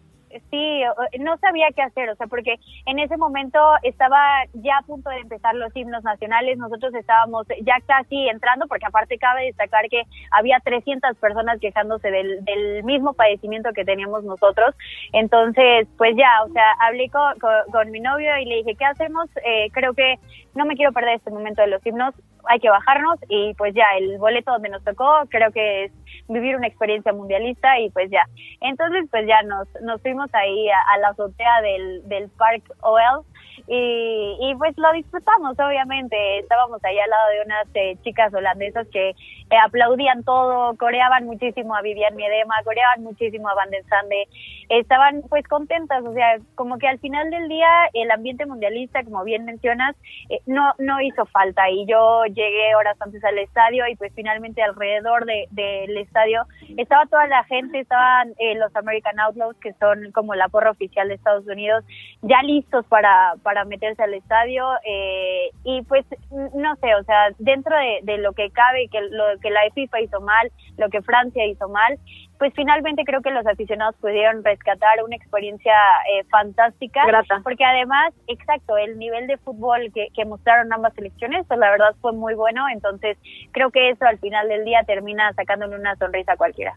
Sí, 0.51 0.83
no 1.21 1.39
sabía 1.39 1.69
qué 1.75 1.83
hacer, 1.83 2.11
o 2.11 2.17
sea, 2.17 2.27
porque 2.27 2.57
en 2.87 2.99
ese 2.99 3.17
momento 3.17 3.59
estaba 3.83 4.19
ya 4.53 4.79
a 4.79 4.83
punto 4.83 5.09
de 5.11 5.21
empezar 5.21 5.55
los 5.55 5.75
himnos 5.75 6.05
nacionales, 6.05 6.59
nosotros 6.59 6.95
estábamos 6.95 7.47
ya 7.63 7.77
casi 7.87 8.29
entrando, 8.29 8.67
porque 8.67 8.87
aparte 8.87 9.19
cabe 9.19 9.47
destacar 9.47 9.89
que 9.89 10.03
había 10.31 10.61
300 10.61 11.17
personas 11.17 11.59
quejándose 11.61 12.11
del, 12.11 12.45
del 12.45 12.85
mismo 12.85 13.15
padecimiento 13.15 13.73
que 13.73 13.85
teníamos 13.85 14.25
nosotros, 14.25 14.75
entonces, 15.13 15.89
pues 15.97 16.15
ya, 16.17 16.31
o 16.45 16.49
sea, 16.53 16.73
hablé 16.81 17.09
con, 17.09 17.39
con, 17.73 17.91
mi 17.91 18.01
novio 18.01 18.37
y 18.39 18.45
le 18.45 18.57
dije, 18.57 18.75
¿qué 18.75 18.85
hacemos? 18.85 19.31
Eh, 19.45 19.71
creo 19.73 19.95
que 19.95 20.17
no 20.55 20.67
me 20.67 20.77
quiero 20.77 20.93
perder 20.93 21.15
este 21.15 21.31
momento 21.31 21.63
de 21.63 21.69
los 21.69 21.85
himnos, 21.87 22.15
hay 22.47 22.61
que 22.61 22.71
bajarnos 22.71 23.19
y 23.29 23.55
pues 23.55 23.75
ya, 23.75 23.85
el 23.99 24.19
boleto 24.19 24.53
donde 24.53 24.69
nos 24.69 24.85
tocó 24.85 25.09
creo 25.29 25.51
que 25.53 25.85
es 25.85 25.93
vivir 26.29 26.57
una 26.57 26.67
experiencia 26.67 27.13
mundialista 27.13 27.79
y 27.79 27.91
pues 27.91 28.11
ya. 28.11 28.25
Entonces 28.61 29.07
pues 29.11 29.27
ya 29.27 29.43
nos, 29.43 29.69
nos 29.83 30.01
fuimos 30.03 30.33
ahí 30.35 30.69
a, 30.69 30.99
la 30.99 31.09
azotea 31.09 31.61
del, 31.63 32.09
del 32.09 32.29
Park 32.31 32.63
OL 32.81 33.25
y, 33.67 34.37
y 34.41 34.55
pues 34.57 34.77
lo 34.77 34.93
disfrutamos 34.93 35.59
obviamente. 35.59 36.39
Estábamos 36.39 36.83
ahí 36.85 36.99
al 36.99 37.11
lado 37.11 37.29
de 37.31 37.43
unas 37.45 37.67
eh, 37.75 37.97
chicas 38.03 38.33
holandesas 38.33 38.87
que 38.89 39.11
eh, 39.11 39.57
aplaudían 39.65 40.25
todo, 40.25 40.77
coreaban 40.77 41.25
muchísimo 41.25 41.75
a 41.75 41.83
Vivian 41.83 42.17
Miedema, 42.17 42.55
coreaban 42.65 43.03
muchísimo 43.03 43.49
a 43.49 43.55
Van 43.55 43.71
der 43.71 43.85
Sande, 43.85 44.29
estaban 44.69 45.23
pues 45.29 45.47
contentas, 45.49 46.05
o 46.05 46.13
sea, 46.13 46.39
como 46.55 46.79
que 46.79 46.87
al 46.87 46.99
final 46.99 47.31
del 47.31 47.49
día 47.49 47.69
el 47.95 48.11
ambiente 48.11 48.47
mundialista, 48.47 49.03
como 49.05 49.25
bien 49.25 49.45
mencionas, 49.45 49.97
eh, 50.29 50.41
no, 50.47 50.75
no 50.79 51.01
hizo 51.01 51.25
falta 51.27 51.71
y 51.71 51.87
yo 51.87 52.25
llegué 52.27 52.75
horas 52.75 52.97
antes 53.01 53.25
al 53.25 53.39
estadio 53.39 53.87
y 53.89 53.97
pues 53.97 54.13
finalmente 54.15 54.63
alrededor 54.63 55.25
del 55.25 55.47
de, 55.51 56.01
estadio 56.01 56.45
estaba 56.77 57.07
toda 57.07 57.27
la 57.27 57.45
gente, 57.45 57.81
estaban 57.81 58.35
eh, 58.39 58.55
los 58.57 58.75
American 58.77 59.19
Outlaws 59.21 59.57
que 59.57 59.73
son 59.75 60.13
como 60.13 60.35
la 60.35 60.49
porra 60.49 60.71
oficial 60.71 61.09
de 61.09 61.15
Estados 61.15 61.47
Unidos, 61.47 61.85
ya 62.23 62.43
listos 62.43 62.85
para 62.87 63.35
meterse 63.65 64.03
al 64.03 64.15
estadio 64.15 64.65
eh, 64.85 65.51
y 65.65 65.83
pues 65.83 66.05
no 66.31 66.77
sé, 66.77 66.95
o 66.95 67.05
sea, 67.05 67.31
dentro 67.39 67.77
de, 67.77 68.01
de 68.03 68.19
lo 68.19 68.33
que 68.33 68.51
cabe, 68.51 68.89
que 68.91 69.01
lo 69.01 69.25
que 69.41 69.51
la 69.51 69.61
FIFA 69.75 70.01
hizo 70.01 70.21
mal, 70.21 70.51
lo 70.77 70.89
que 70.89 71.03
Francia 71.03 71.45
hizo 71.47 71.69
mal, 71.69 71.99
pues 72.39 72.53
finalmente 72.55 73.05
creo 73.05 73.21
que 73.21 73.31
los 73.31 73.47
aficionados 73.47 73.97
pudieron 73.97 74.45
rescatar 74.45 75.03
una 75.05 75.17
experiencia 75.17 75.75
eh, 76.13 76.25
fantástica. 76.31 77.05
Grata. 77.05 77.41
Porque 77.43 77.65
además, 77.65 78.15
exacto, 78.29 78.77
el 78.77 78.99
nivel 78.99 79.27
de 79.27 79.37
fútbol 79.39 79.91
que, 79.93 80.09
que 80.15 80.25
mostraron 80.25 80.73
ambas 80.73 80.95
selecciones, 80.95 81.45
pues 81.47 81.59
la 81.59 81.71
verdad 81.71 81.95
fue 82.01 82.13
muy 82.13 82.35
bueno. 82.35 82.67
Entonces, 82.73 83.19
creo 83.53 83.71
que 83.71 83.91
eso 83.91 84.05
al 84.05 84.19
final 84.19 84.49
del 84.49 84.65
día 84.65 84.85
termina 84.85 85.33
sacándole 85.33 85.77
una 85.77 85.97
sonrisa 85.97 86.33
a 86.33 86.37
cualquiera. 86.37 86.75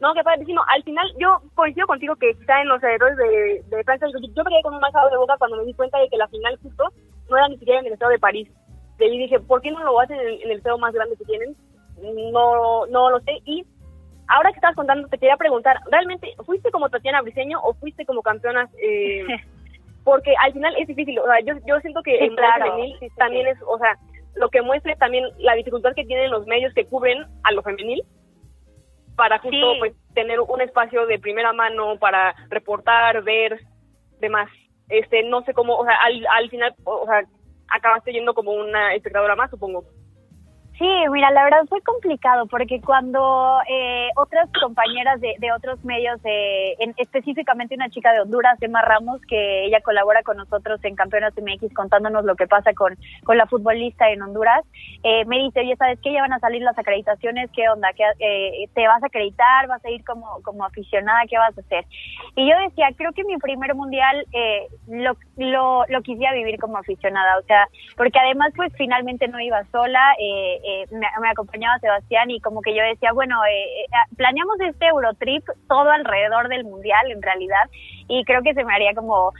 No, 0.00 0.14
que 0.14 0.24
padre, 0.24 0.46
sino 0.46 0.62
al 0.66 0.82
final 0.82 1.06
yo 1.18 1.42
coincido 1.54 1.86
contigo 1.86 2.16
que 2.16 2.30
está 2.30 2.62
en 2.62 2.68
los 2.68 2.82
errores 2.82 3.18
de, 3.18 3.62
de 3.68 3.84
Francia. 3.84 4.08
Yo 4.08 4.44
me 4.44 4.50
quedé 4.50 4.62
con 4.62 4.74
un 4.74 4.80
mal 4.80 4.92
de 5.10 5.16
boca 5.16 5.36
cuando 5.38 5.58
me 5.58 5.64
di 5.64 5.74
cuenta 5.74 5.98
de 5.98 6.08
que 6.08 6.16
la 6.16 6.28
final 6.28 6.58
justo 6.62 6.84
no 7.28 7.36
era 7.36 7.48
ni 7.48 7.58
siquiera 7.58 7.80
en 7.80 7.86
el 7.86 7.92
estado 7.92 8.10
de 8.10 8.18
París. 8.18 8.48
Y 8.98 9.18
dije, 9.18 9.40
¿por 9.40 9.60
qué 9.62 9.70
no 9.70 9.82
lo 9.84 9.98
hacen 10.00 10.18
en 10.18 10.26
el, 10.26 10.42
en 10.42 10.50
el 10.50 10.58
estado 10.58 10.78
más 10.78 10.92
grande 10.92 11.16
que 11.16 11.24
tienen? 11.24 11.54
No, 12.32 12.86
no 12.86 13.10
lo 13.10 13.20
sé. 13.20 13.40
Y 13.44 13.64
ahora 14.28 14.50
que 14.50 14.56
estabas 14.56 14.76
contando, 14.76 15.08
te 15.08 15.18
quería 15.18 15.36
preguntar, 15.36 15.78
¿realmente 15.90 16.34
fuiste 16.44 16.70
como 16.70 16.88
Tatiana 16.88 17.22
Briseño 17.22 17.60
o 17.62 17.74
fuiste 17.74 18.06
como 18.06 18.22
campeona? 18.22 18.68
Eh, 18.82 19.26
porque 20.04 20.34
al 20.42 20.52
final 20.52 20.74
es 20.78 20.88
difícil, 20.88 21.18
o 21.18 21.24
sea, 21.24 21.40
yo, 21.44 21.54
yo 21.66 21.78
siento 21.80 22.02
que 22.02 22.24
en 22.24 22.34
claro, 22.34 22.72
femenil 22.72 22.96
también 23.16 23.46
es, 23.46 23.58
o 23.66 23.78
sea, 23.78 23.96
lo 24.34 24.48
que 24.48 24.62
muestra 24.62 24.94
también 24.96 25.24
la 25.38 25.54
dificultad 25.54 25.94
que 25.94 26.06
tienen 26.06 26.30
los 26.30 26.46
medios 26.46 26.72
que 26.74 26.86
cubren 26.86 27.26
a 27.42 27.52
lo 27.52 27.62
femenil 27.62 28.02
para 29.20 29.38
justo 29.38 29.74
pues 29.78 29.92
tener 30.14 30.40
un 30.40 30.62
espacio 30.62 31.04
de 31.04 31.18
primera 31.18 31.52
mano 31.52 31.98
para 31.98 32.34
reportar, 32.48 33.22
ver, 33.22 33.60
demás. 34.18 34.48
Este, 34.88 35.22
no 35.24 35.42
sé 35.42 35.52
cómo, 35.52 35.76
o 35.76 35.84
sea, 35.84 35.94
al, 36.02 36.26
al 36.26 36.48
final, 36.48 36.74
o 36.84 37.04
sea, 37.04 37.22
acabaste 37.68 38.12
yendo 38.12 38.32
como 38.32 38.52
una 38.52 38.94
espectadora 38.94 39.36
más, 39.36 39.50
supongo. 39.50 39.84
Sí, 40.80 40.88
mira, 41.12 41.30
la 41.30 41.44
verdad 41.44 41.66
fue 41.68 41.82
complicado 41.82 42.46
porque 42.46 42.80
cuando 42.80 43.58
eh, 43.68 44.08
otras 44.16 44.48
compañeras 44.58 45.20
de, 45.20 45.34
de 45.38 45.52
otros 45.52 45.84
medios, 45.84 46.18
eh, 46.24 46.74
en, 46.78 46.94
específicamente 46.96 47.74
una 47.74 47.90
chica 47.90 48.10
de 48.14 48.22
Honduras, 48.22 48.56
Emma 48.62 48.80
Ramos, 48.80 49.20
que 49.28 49.66
ella 49.66 49.82
colabora 49.82 50.22
con 50.22 50.38
nosotros 50.38 50.82
en 50.82 50.96
Campeonas 50.96 51.34
MX 51.36 51.74
contándonos 51.74 52.24
lo 52.24 52.34
que 52.34 52.46
pasa 52.46 52.72
con, 52.72 52.96
con 53.24 53.36
la 53.36 53.44
futbolista 53.44 54.08
en 54.08 54.22
Honduras, 54.22 54.64
eh, 55.02 55.26
me 55.26 55.40
dice, 55.40 55.60
oye, 55.60 55.76
¿sabes 55.76 55.98
qué? 56.02 56.14
Ya 56.14 56.22
van 56.22 56.32
a 56.32 56.38
salir 56.38 56.62
las 56.62 56.78
acreditaciones, 56.78 57.50
¿qué 57.54 57.68
onda? 57.68 57.88
¿Qué, 57.94 58.04
eh, 58.18 58.66
¿Te 58.72 58.88
vas 58.88 59.02
a 59.02 59.08
acreditar? 59.08 59.68
¿Vas 59.68 59.84
a 59.84 59.90
ir 59.90 60.02
como, 60.02 60.40
como 60.44 60.64
aficionada? 60.64 61.26
¿Qué 61.28 61.36
vas 61.36 61.58
a 61.58 61.60
hacer? 61.60 61.84
Y 62.36 62.48
yo 62.48 62.56
decía, 62.66 62.88
creo 62.96 63.12
que 63.12 63.24
mi 63.24 63.36
primer 63.36 63.74
mundial 63.74 64.26
eh, 64.32 64.66
lo, 64.88 65.14
lo, 65.36 65.84
lo 65.90 66.00
quisiera 66.00 66.32
vivir 66.32 66.58
como 66.58 66.78
aficionada, 66.78 67.36
o 67.38 67.42
sea, 67.42 67.68
porque 67.98 68.18
además 68.18 68.54
pues 68.56 68.72
finalmente 68.78 69.28
no 69.28 69.38
iba 69.40 69.62
sola, 69.64 70.14
eh, 70.18 70.58
eh, 70.70 70.86
me, 70.90 71.28
acompañaba 71.28 71.78
Sebastián 71.78 72.30
y 72.30 72.40
como 72.40 72.62
que 72.62 72.74
yo 72.74 72.82
decía, 72.82 73.12
bueno, 73.12 73.44
eh, 73.44 73.82
eh, 73.82 74.14
planeamos 74.16 74.60
este 74.60 74.86
Eurotrip 74.86 75.44
todo 75.68 75.90
alrededor 75.90 76.48
del 76.48 76.64
Mundial 76.64 77.10
en 77.10 77.22
realidad 77.22 77.62
y 78.08 78.24
creo 78.24 78.42
que 78.42 78.54
se 78.54 78.64
me 78.64 78.74
haría 78.74 78.94
como, 78.94 79.32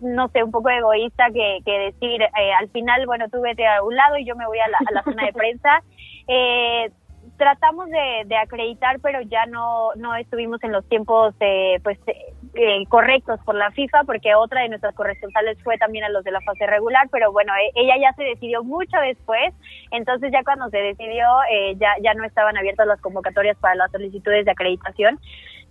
no 0.00 0.28
sé, 0.28 0.42
un 0.42 0.50
poco 0.50 0.68
egoísta 0.70 1.26
que, 1.32 1.60
que 1.64 1.78
decir, 1.78 2.22
al 2.58 2.68
final, 2.70 3.06
bueno, 3.06 3.28
tú 3.28 3.40
vete 3.40 3.66
a 3.66 3.82
un 3.82 3.94
lado 3.94 4.16
y 4.18 4.24
yo 4.24 4.34
me 4.34 4.46
voy 4.46 4.58
a 4.58 4.68
la, 4.68 4.78
a 4.78 4.92
la 4.92 5.02
zona 5.02 5.26
de 5.26 5.32
prensa. 5.32 5.82
Eh, 6.32 6.92
tratamos 7.40 7.88
de, 7.88 8.36
acreditar, 8.36 9.00
pero 9.00 9.22
ya 9.22 9.46
no, 9.46 9.94
no 9.96 10.14
estuvimos 10.14 10.62
en 10.62 10.72
los 10.72 10.86
tiempos 10.90 11.34
eh, 11.40 11.80
pues 11.82 11.98
eh, 12.06 12.84
correctos 12.90 13.40
por 13.46 13.54
la 13.54 13.70
FIFA, 13.70 14.04
porque 14.04 14.34
otra 14.34 14.60
de 14.60 14.68
nuestras 14.68 14.94
corresponsales 14.94 15.56
fue 15.64 15.78
también 15.78 16.04
a 16.04 16.10
los 16.10 16.22
de 16.22 16.32
la 16.32 16.42
fase 16.42 16.66
regular, 16.66 17.08
pero 17.10 17.32
bueno, 17.32 17.54
e, 17.54 17.80
ella 17.80 17.94
ya 17.98 18.12
se 18.12 18.24
decidió 18.24 18.62
mucho 18.62 18.94
después, 18.98 19.54
entonces 19.90 20.30
ya 20.30 20.44
cuando 20.44 20.68
se 20.68 20.76
decidió 20.76 21.24
eh, 21.50 21.76
ya, 21.76 21.94
ya 22.02 22.12
no 22.12 22.24
estaban 22.24 22.58
abiertas 22.58 22.86
las 22.86 23.00
convocatorias 23.00 23.56
para 23.56 23.74
las 23.74 23.90
solicitudes 23.90 24.44
de 24.44 24.50
acreditación. 24.50 25.18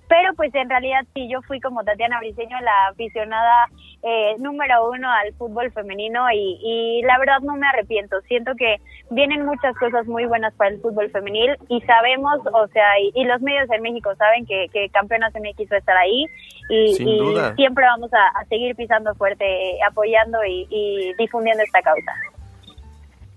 Pero 0.10 0.34
pues 0.34 0.54
en 0.56 0.68
realidad 0.68 1.06
sí, 1.14 1.30
yo 1.32 1.40
fui 1.44 1.62
como 1.62 1.84
Tatiana 1.84 2.20
Briseño 2.20 2.60
la 2.62 2.88
aficionada 2.88 3.68
eh, 4.02 4.36
número 4.40 4.90
uno 4.90 5.08
al 5.08 5.32
fútbol 5.36 5.72
femenino 5.72 6.26
y, 6.34 6.58
y, 6.64 7.02
la 7.04 7.20
verdad 7.20 7.42
no 7.42 7.56
me 7.56 7.68
arrepiento. 7.68 8.20
Siento 8.22 8.54
que 8.58 8.78
vienen 9.12 9.46
muchas 9.46 9.78
cosas 9.78 10.08
muy 10.08 10.26
buenas 10.26 10.52
para 10.56 10.72
el 10.72 10.82
fútbol 10.82 11.12
femenil 11.12 11.56
y 11.68 11.80
sabemos, 11.82 12.40
o 12.52 12.68
sea, 12.70 13.00
y, 13.00 13.12
y 13.14 13.24
los 13.26 13.40
medios 13.42 13.70
en 13.70 13.84
México 13.84 14.10
saben 14.18 14.48
que, 14.48 14.66
que 14.74 14.90
Campeonas 14.90 15.32
MX 15.36 15.72
va 15.72 15.76
a 15.76 15.80
estar 15.80 15.98
ahí 15.98 16.26
y, 16.70 17.04
y 17.04 17.56
siempre 17.56 17.86
vamos 17.86 18.12
a, 18.12 18.40
a, 18.40 18.46
seguir 18.46 18.76
pisando 18.76 19.14
fuerte, 19.14 19.78
apoyando 19.88 20.44
y, 20.44 20.66
y 20.72 21.14
difundiendo 21.20 21.62
esta 21.62 21.84
causa. 21.84 22.14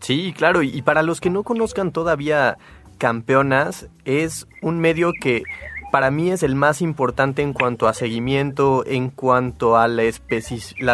Sí, 0.00 0.32
claro, 0.34 0.62
y 0.62 0.80
para 0.80 1.02
los 1.02 1.20
que 1.20 1.28
no 1.28 1.42
conozcan 1.42 1.92
todavía 1.92 2.56
Campeonas, 2.96 3.90
es 4.04 4.46
un 4.62 4.78
medio 4.78 5.12
que 5.20 5.42
para 5.92 6.10
mí 6.10 6.30
es 6.30 6.42
el 6.42 6.54
más 6.54 6.80
importante 6.80 7.42
en 7.42 7.52
cuanto 7.52 7.86
a 7.86 7.92
seguimiento, 7.92 8.82
en 8.86 9.10
cuanto 9.10 9.76
a 9.76 9.88
las 9.88 10.22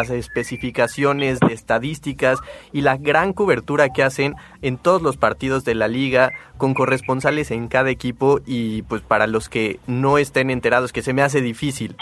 especificaciones 0.09 1.39
de 1.39 1.53
estadísticas 1.53 2.39
y 2.73 2.81
la 2.81 2.97
gran 2.97 3.31
cobertura 3.31 3.89
que 3.89 4.03
hacen 4.03 4.35
en 4.61 4.77
todos 4.77 5.01
los 5.01 5.15
partidos 5.15 5.63
de 5.63 5.73
la 5.73 5.87
liga 5.87 6.33
con 6.57 6.73
corresponsales 6.73 7.49
en 7.49 7.69
cada 7.69 7.89
equipo 7.89 8.41
y 8.45 8.81
pues 8.83 9.01
para 9.01 9.25
los 9.25 9.47
que 9.47 9.79
no 9.87 10.17
estén 10.17 10.49
enterados 10.49 10.91
que 10.91 11.01
se 11.01 11.13
me 11.13 11.21
hace 11.21 11.39
difícil 11.39 11.95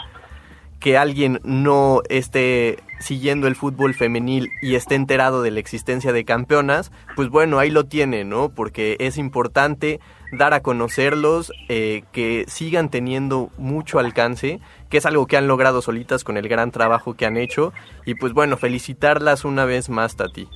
que 0.79 0.97
alguien 0.97 1.39
no 1.43 2.01
esté 2.09 2.77
siguiendo 2.99 3.47
el 3.47 3.55
fútbol 3.55 3.93
femenil 3.93 4.51
y 4.61 4.75
esté 4.75 4.95
enterado 4.95 5.41
de 5.41 5.51
la 5.51 5.59
existencia 5.59 6.13
de 6.13 6.25
campeonas, 6.25 6.91
pues 7.15 7.29
bueno, 7.29 7.59
ahí 7.59 7.69
lo 7.69 7.85
tiene, 7.85 8.23
¿no? 8.23 8.49
Porque 8.49 8.97
es 8.99 9.17
importante 9.17 9.99
dar 10.31 10.53
a 10.53 10.61
conocerlos, 10.61 11.51
eh, 11.69 12.03
que 12.11 12.45
sigan 12.47 12.89
teniendo 12.89 13.49
mucho 13.57 13.99
alcance, 13.99 14.59
que 14.89 14.97
es 14.97 15.05
algo 15.05 15.25
que 15.25 15.37
han 15.37 15.47
logrado 15.47 15.81
solitas 15.81 16.23
con 16.23 16.37
el 16.37 16.49
gran 16.49 16.71
trabajo 16.71 17.15
que 17.15 17.25
han 17.25 17.37
hecho. 17.37 17.73
Y 18.05 18.15
pues 18.15 18.33
bueno, 18.33 18.57
felicitarlas 18.57 19.45
una 19.45 19.65
vez 19.65 19.89
más, 19.89 20.15
Tati. 20.15 20.47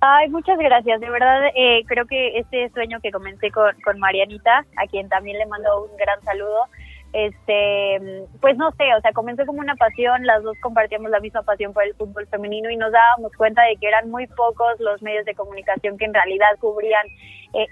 Ay, 0.00 0.28
muchas 0.28 0.58
gracias. 0.58 1.00
De 1.00 1.08
verdad, 1.08 1.46
eh, 1.56 1.82
creo 1.86 2.06
que 2.06 2.38
este 2.38 2.68
sueño 2.70 3.00
que 3.00 3.10
comencé 3.10 3.50
con, 3.50 3.74
con 3.82 3.98
Marianita, 3.98 4.66
a 4.76 4.86
quien 4.86 5.08
también 5.08 5.38
le 5.38 5.46
mando 5.46 5.84
un 5.84 5.96
gran 5.96 6.20
saludo, 6.22 6.66
este, 7.14 8.26
pues 8.40 8.56
no 8.56 8.72
sé, 8.72 8.92
o 8.92 9.00
sea, 9.00 9.12
comenzó 9.12 9.46
como 9.46 9.60
una 9.60 9.76
pasión, 9.76 10.26
las 10.26 10.42
dos 10.42 10.56
compartíamos 10.60 11.12
la 11.12 11.20
misma 11.20 11.42
pasión 11.42 11.72
por 11.72 11.84
el 11.84 11.94
fútbol 11.94 12.26
femenino 12.26 12.70
y 12.70 12.76
nos 12.76 12.90
dábamos 12.90 13.32
cuenta 13.36 13.62
de 13.62 13.76
que 13.76 13.86
eran 13.86 14.10
muy 14.10 14.26
pocos 14.26 14.80
los 14.80 15.00
medios 15.00 15.24
de 15.24 15.36
comunicación 15.36 15.96
que 15.96 16.06
en 16.06 16.14
realidad 16.14 16.48
cubrían 16.58 17.06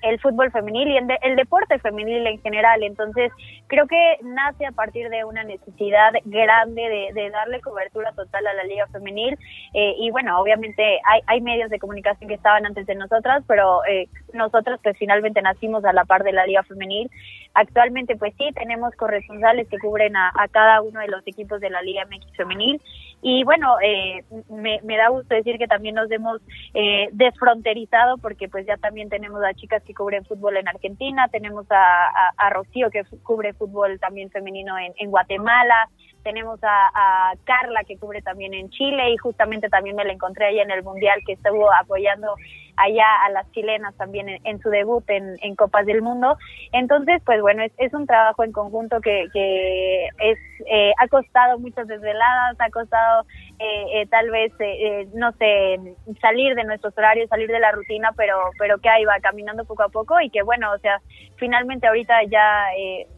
el 0.03 0.21
fútbol 0.21 0.51
femenil 0.51 0.89
y 0.89 0.97
el, 0.97 1.37
deporte 1.37 1.79
femenil 1.79 2.27
en 2.27 2.41
general. 2.41 2.83
Entonces, 2.83 3.33
creo 3.67 3.87
que 3.87 4.19
nace 4.23 4.67
a 4.67 4.73
partir 4.73 5.09
de 5.09 5.25
una 5.25 5.45
necesidad 5.45 6.13
grande 6.25 7.13
de, 7.15 7.31
darle 7.31 7.61
cobertura 7.61 8.13
total 8.13 8.47
a 8.47 8.55
la 8.55 8.65
liga 8.65 8.87
femenil. 8.89 9.39
Eh, 9.75 9.95
y 9.99 10.11
bueno, 10.11 10.39
obviamente 10.41 11.01
hay, 11.27 11.41
medios 11.41 11.71
de 11.71 11.79
comunicación 11.79 12.29
que 12.29 12.35
estaban 12.35 12.67
antes 12.67 12.87
de 12.87 12.95
nosotras, 12.95 13.43
pero 13.49 13.85
eh, 13.87 14.09
nosotros 14.33 14.79
pues 14.83 14.97
finalmente 14.97 15.43
nacimos 15.43 15.85
a 15.85 15.93
la 15.93 16.05
par 16.05 16.23
de 16.23 16.33
la 16.33 16.47
liga 16.47 16.63
femenil. 16.63 17.11
Actualmente 17.55 18.17
pues 18.17 18.35
sí, 18.39 18.49
tenemos 18.55 18.95
corresponsales 18.95 19.69
que 19.69 19.79
cubren 19.79 20.17
a, 20.17 20.33
cada 20.51 20.83
uno 20.83 21.01
de 21.01 21.09
los 21.09 21.27
equipos 21.27 21.61
de 21.61 21.71
la 21.71 21.83
Liga 21.83 22.05
MX 22.07 22.37
femenil 22.37 22.81
y 23.25 23.45
bueno, 23.45 23.77
eh, 23.81 24.25
me, 24.51 24.97
da 24.97 25.09
gusto 25.11 25.33
decir 25.33 25.57
que 25.57 25.69
también 25.69 25.95
nos 25.95 26.11
hemos 26.11 26.41
eh, 26.75 27.09
desfronterizado 27.13 28.19
porque 28.19 28.49
pues 28.49 28.67
ya 28.67 28.77
también 28.79 29.09
tenemos 29.09 29.41
a 29.45 29.55
chicas 29.55 29.72
que 29.81 29.95
cubren 29.95 30.25
fútbol 30.25 30.57
en 30.57 30.69
Argentina, 30.69 31.29
tenemos 31.31 31.67
a, 31.71 32.51
Rocío 32.51 32.91
que 32.91 33.05
cubre 33.23 33.55
fútbol 33.55 33.99
también 33.99 34.31
femenino 34.31 34.79
en, 34.79 34.93
en 34.99 35.11
Guatemala, 35.11 35.89
tenemos 36.23 36.59
a, 36.63 37.33
Carla 37.45 37.83
que 37.85 37.99
cubre 37.99 38.23
también 38.23 38.55
en 38.55 38.71
Chile. 38.71 39.11
Y 39.13 39.17
justamente 39.17 39.69
también 39.69 39.97
me 39.97 40.05
la 40.05 40.13
encontré 40.13 40.47
ahí 40.47 40.61
en 40.61 40.71
el 40.71 40.83
Mundial 40.83 41.19
que 41.27 41.35
estuvo 41.35 41.73
apoyando 41.73 42.35
allá 42.77 43.07
a 43.27 43.31
las 43.31 43.51
chilenas 43.53 43.95
también 43.97 44.29
en, 44.45 44.61
su 44.61 44.71
debut 44.71 45.05
en, 45.09 45.37
en, 45.43 45.55
Copas 45.57 45.85
del 45.87 46.03
Mundo. 46.03 46.37
Entonces, 46.73 47.21
pues 47.25 47.41
bueno, 47.41 47.63
es, 47.63 47.73
es 47.77 47.93
un 47.93 48.07
trabajo 48.07 48.45
en 48.45 48.53
conjunto 48.53 49.01
que, 49.01 49.29
que 49.33 50.07
es, 50.07 50.39
eh, 50.67 50.93
ha 50.99 51.09
costado 51.09 51.59
muchas 51.59 51.87
desveladas, 51.87 52.57
ha 52.59 52.71
costado 52.71 53.27
eh, 53.59 54.01
eh, 54.01 54.07
tal 54.07 54.31
vez, 54.31 54.53
eh, 54.59 55.07
no 55.15 55.33
sé, 55.33 55.79
salir 56.21 56.55
de 56.55 56.65
nuestros 56.65 56.97
horarios, 56.97 57.29
salir 57.29 57.49
de 57.49 57.61
la 57.61 57.71
rutina, 57.71 58.11
pero, 58.17 58.37
pero 58.59 58.79
que 58.79 58.89
ahí 58.89 59.05
va 59.05 59.21
caminando 59.21 59.65
poco 59.65 59.85
a 59.85 59.89
poco 59.89 60.21
y 60.21 60.31
que 60.31 60.43
bueno, 60.43 60.73
o 60.73 60.79
sea, 60.79 61.01
finalmente 61.37 61.87
ahorita 61.87 62.25
ya 62.25 62.67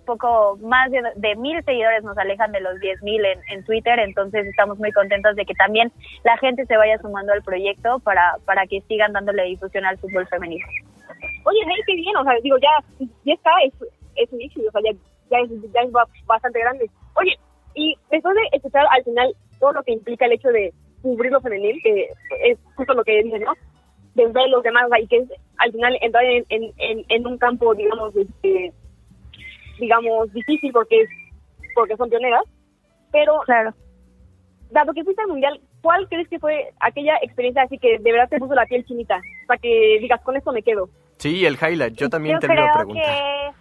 poco 0.05 0.59
más 0.61 0.91
de, 0.91 1.37
mil 1.37 1.65
seguidores 1.65 2.05
nos 2.05 2.19
alejan 2.19 2.53
de 2.53 2.61
los 2.61 2.79
diez 2.81 3.03
mil 3.03 3.25
en, 3.25 3.41
en 3.51 3.65
Twitter, 3.65 3.99
entonces 3.99 4.47
estamos 4.47 4.79
muy 4.79 4.93
contentos 4.93 5.35
de 5.37 5.47
que 5.47 5.55
también 5.55 5.91
la 6.25 6.37
gente 6.39 6.67
se 6.67 6.77
vaya 6.77 6.99
sumando 6.99 7.33
al 7.33 7.43
proyecto 7.43 7.99
para, 8.01 8.35
para 8.45 8.67
que 8.67 8.81
sigan 8.83 9.13
dándole 9.13 9.45
difusión 9.45 9.87
al 9.87 9.99
fútbol 9.99 10.27
femenino. 10.29 10.67
Oye, 11.45 11.61
hey, 11.67 11.83
qué 11.87 11.95
bien, 11.95 12.17
o 12.17 12.25
sea, 12.25 12.35
digo, 12.43 12.57
ya, 12.59 13.07
ya 13.25 13.35
está, 13.35 13.51
es, 13.65 13.73
es 14.17 14.33
un 14.33 14.41
éxito, 14.43 14.69
o 14.69 14.73
sea, 14.73 14.81
ya, 14.85 14.99
ya, 15.31 15.39
es, 15.39 15.73
ya 15.73 15.81
es 15.81 15.91
bastante 16.27 16.61
grande. 16.61 16.91
Oye, 17.15 17.39
y 17.75 17.97
después 18.11 18.35
de 18.35 18.57
escuchar 18.57 18.87
al 18.91 19.05
final 19.05 19.35
todo 19.65 19.73
lo 19.73 19.83
que 19.83 19.93
implica 19.93 20.27
el 20.27 20.33
hecho 20.33 20.49
de 20.49 20.75
cubrir 21.01 21.33
lo 21.33 21.41
femenil, 21.41 21.81
que 21.83 22.09
es 22.43 22.59
justo 22.75 22.93
lo 22.93 23.03
que 23.03 23.23
dicen, 23.23 23.43
¿no? 23.43 23.55
De 24.15 24.27
ver 24.27 24.49
los 24.51 24.63
demás, 24.63 24.85
y 25.01 25.07
que 25.07 25.17
es 25.17 25.29
al 25.57 25.73
final 25.73 25.97
entrar 26.03 26.23
en, 26.23 26.45
en, 26.51 27.05
en, 27.09 27.27
un 27.27 27.39
campo, 27.39 27.75
digamos, 27.75 28.15
este, 28.15 28.75
digamos, 29.81 30.31
difícil 30.35 30.71
porque 30.71 31.01
es 31.01 31.09
porque 31.75 31.97
son 31.97 32.11
pioneras, 32.11 32.43
pero 33.11 33.41
claro. 33.47 33.73
dado 34.71 34.93
que 34.93 35.03
fuiste 35.03 35.23
al 35.23 35.29
mundial, 35.29 35.59
¿cuál 35.81 36.07
crees 36.09 36.29
que 36.29 36.39
fue 36.39 36.69
aquella 36.79 37.17
experiencia 37.23 37.63
así 37.63 37.79
que 37.79 37.99
de 37.99 38.13
verdad 38.13 38.29
te 38.29 38.39
puso 38.39 38.55
la 38.55 38.67
piel 38.67 38.85
chinita? 38.85 39.19
Para 39.47 39.59
que 39.59 39.99
digas, 39.99 40.21
con 40.21 40.37
esto 40.37 40.53
me 40.53 40.63
quedo. 40.63 40.91
Sí, 41.17 41.47
el 41.47 41.55
highlight, 41.55 41.95
yo 41.95 42.11
también 42.11 42.39
te 42.39 42.49
creo 42.49 42.67
a 42.67 42.73
preguntar. 42.75 43.55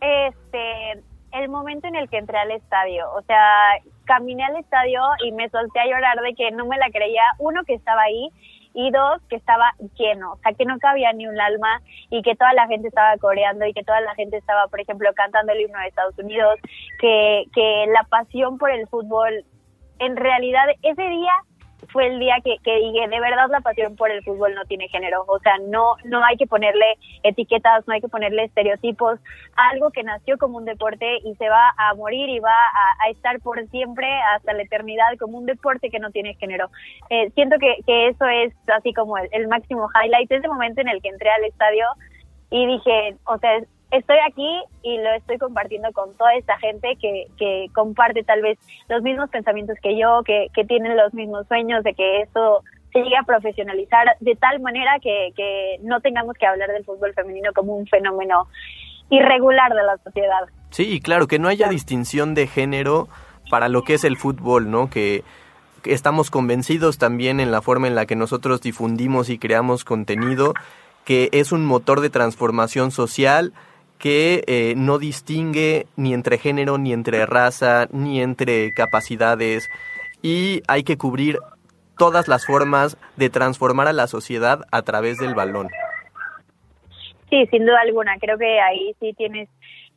Que, 0.00 0.26
este, 0.26 1.04
el 1.34 1.48
momento 1.48 1.88
en 1.88 1.96
el 1.96 2.08
que 2.08 2.18
entré 2.18 2.38
al 2.38 2.52
estadio, 2.52 3.10
o 3.12 3.22
sea, 3.22 3.42
caminé 4.04 4.44
al 4.44 4.56
estadio 4.56 5.00
y 5.24 5.32
me 5.32 5.48
solté 5.50 5.80
a 5.80 5.86
llorar 5.86 6.20
de 6.20 6.34
que 6.34 6.50
no 6.52 6.66
me 6.66 6.78
la 6.78 6.90
creía, 6.90 7.22
uno 7.38 7.64
que 7.64 7.74
estaba 7.74 8.02
ahí 8.02 8.28
y 8.72 8.90
dos 8.90 9.20
que 9.28 9.36
estaba 9.36 9.72
lleno, 9.96 10.32
o 10.32 10.36
sea, 10.38 10.52
que 10.52 10.64
no 10.64 10.78
cabía 10.78 11.12
ni 11.12 11.26
un 11.26 11.40
alma 11.40 11.80
y 12.10 12.22
que 12.22 12.36
toda 12.36 12.52
la 12.52 12.66
gente 12.68 12.88
estaba 12.88 13.16
coreando 13.18 13.66
y 13.66 13.72
que 13.72 13.82
toda 13.82 14.00
la 14.00 14.14
gente 14.14 14.36
estaba, 14.36 14.68
por 14.68 14.80
ejemplo, 14.80 15.10
cantando 15.14 15.52
el 15.52 15.60
himno 15.60 15.78
de 15.78 15.88
Estados 15.88 16.18
Unidos, 16.18 16.58
que, 17.00 17.44
que 17.52 17.86
la 17.88 18.04
pasión 18.04 18.58
por 18.58 18.70
el 18.70 18.86
fútbol, 18.88 19.44
en 19.98 20.16
realidad 20.16 20.66
ese 20.82 21.02
día 21.02 21.32
fue 21.86 22.06
el 22.06 22.18
día 22.18 22.36
que, 22.44 22.56
que 22.62 22.76
dije, 22.76 23.08
de 23.08 23.20
verdad 23.20 23.48
la 23.50 23.60
pasión 23.60 23.96
por 23.96 24.10
el 24.10 24.22
fútbol 24.22 24.54
no 24.54 24.64
tiene 24.64 24.88
género, 24.88 25.24
o 25.26 25.38
sea, 25.40 25.58
no, 25.68 25.96
no 26.04 26.24
hay 26.24 26.36
que 26.36 26.46
ponerle 26.46 26.98
etiquetas, 27.22 27.86
no 27.86 27.94
hay 27.94 28.00
que 28.00 28.08
ponerle 28.08 28.44
estereotipos, 28.44 29.18
algo 29.56 29.90
que 29.90 30.02
nació 30.02 30.38
como 30.38 30.58
un 30.58 30.64
deporte 30.64 31.18
y 31.24 31.34
se 31.36 31.48
va 31.48 31.74
a 31.76 31.94
morir 31.94 32.28
y 32.28 32.40
va 32.40 32.50
a, 32.50 33.10
estar 33.10 33.38
por 33.40 33.64
siempre 33.68 34.06
hasta 34.34 34.52
la 34.52 34.62
eternidad 34.62 35.06
como 35.18 35.38
un 35.38 35.46
deporte 35.46 35.90
que 35.90 35.98
no 35.98 36.10
tiene 36.10 36.34
género. 36.34 36.70
Eh, 37.10 37.30
siento 37.34 37.56
que, 37.58 37.76
que 37.86 38.08
eso 38.08 38.26
es 38.26 38.52
así 38.68 38.92
como 38.92 39.18
el, 39.18 39.28
el 39.32 39.48
máximo 39.48 39.88
highlight, 39.94 40.30
ese 40.30 40.48
momento 40.48 40.80
en 40.80 40.88
el 40.88 41.02
que 41.02 41.08
entré 41.08 41.30
al 41.30 41.44
estadio 41.44 41.86
y 42.50 42.66
dije, 42.66 43.16
o 43.26 43.38
sea, 43.38 43.60
estoy 43.96 44.16
aquí 44.26 44.62
y 44.82 44.98
lo 44.98 45.12
estoy 45.14 45.38
compartiendo 45.38 45.92
con 45.92 46.14
toda 46.16 46.34
esta 46.34 46.58
gente 46.58 46.96
que, 47.00 47.26
que 47.38 47.66
comparte 47.72 48.22
tal 48.22 48.42
vez 48.42 48.58
los 48.88 49.02
mismos 49.02 49.30
pensamientos 49.30 49.76
que 49.82 49.98
yo, 49.98 50.22
que, 50.24 50.48
que 50.54 50.64
tienen 50.64 50.96
los 50.96 51.14
mismos 51.14 51.46
sueños 51.48 51.84
de 51.84 51.94
que 51.94 52.22
esto 52.22 52.62
se 52.92 53.00
llegue 53.00 53.16
a 53.16 53.24
profesionalizar 53.24 54.16
de 54.20 54.36
tal 54.36 54.60
manera 54.60 54.98
que, 55.02 55.32
que 55.36 55.78
no 55.82 56.00
tengamos 56.00 56.36
que 56.36 56.46
hablar 56.46 56.70
del 56.70 56.84
fútbol 56.84 57.12
femenino 57.14 57.52
como 57.52 57.76
un 57.76 57.86
fenómeno 57.86 58.48
irregular 59.10 59.72
de 59.74 59.82
la 59.82 59.96
sociedad. 59.98 60.48
Sí, 60.70 61.00
claro, 61.00 61.26
que 61.26 61.38
no 61.38 61.48
haya 61.48 61.68
distinción 61.68 62.34
de 62.34 62.46
género 62.46 63.08
para 63.50 63.68
lo 63.68 63.82
que 63.82 63.94
es 63.94 64.04
el 64.04 64.16
fútbol, 64.16 64.70
¿no? 64.70 64.90
Que 64.90 65.24
estamos 65.84 66.30
convencidos 66.30 66.98
también 66.98 67.40
en 67.40 67.50
la 67.50 67.62
forma 67.62 67.88
en 67.88 67.94
la 67.94 68.06
que 68.06 68.16
nosotros 68.16 68.60
difundimos 68.60 69.28
y 69.28 69.38
creamos 69.38 69.84
contenido, 69.84 70.54
que 71.04 71.28
es 71.32 71.52
un 71.52 71.64
motor 71.64 72.00
de 72.00 72.10
transformación 72.10 72.90
social, 72.90 73.52
que 74.04 74.44
eh, 74.46 74.74
no 74.76 74.98
distingue 74.98 75.86
ni 75.96 76.12
entre 76.12 76.36
género, 76.36 76.76
ni 76.76 76.92
entre 76.92 77.24
raza, 77.24 77.86
ni 77.90 78.20
entre 78.20 78.70
capacidades 78.74 79.70
y 80.20 80.60
hay 80.68 80.82
que 80.82 80.98
cubrir 80.98 81.38
todas 81.96 82.28
las 82.28 82.44
formas 82.44 82.98
de 83.16 83.30
transformar 83.30 83.88
a 83.88 83.94
la 83.94 84.06
sociedad 84.06 84.60
a 84.70 84.82
través 84.82 85.16
del 85.16 85.34
balón. 85.34 85.70
Sí, 87.30 87.46
sin 87.46 87.64
duda 87.64 87.80
alguna, 87.80 88.18
creo 88.20 88.36
que 88.36 88.60
ahí 88.60 88.94
sí 89.00 89.14
tienes 89.16 89.48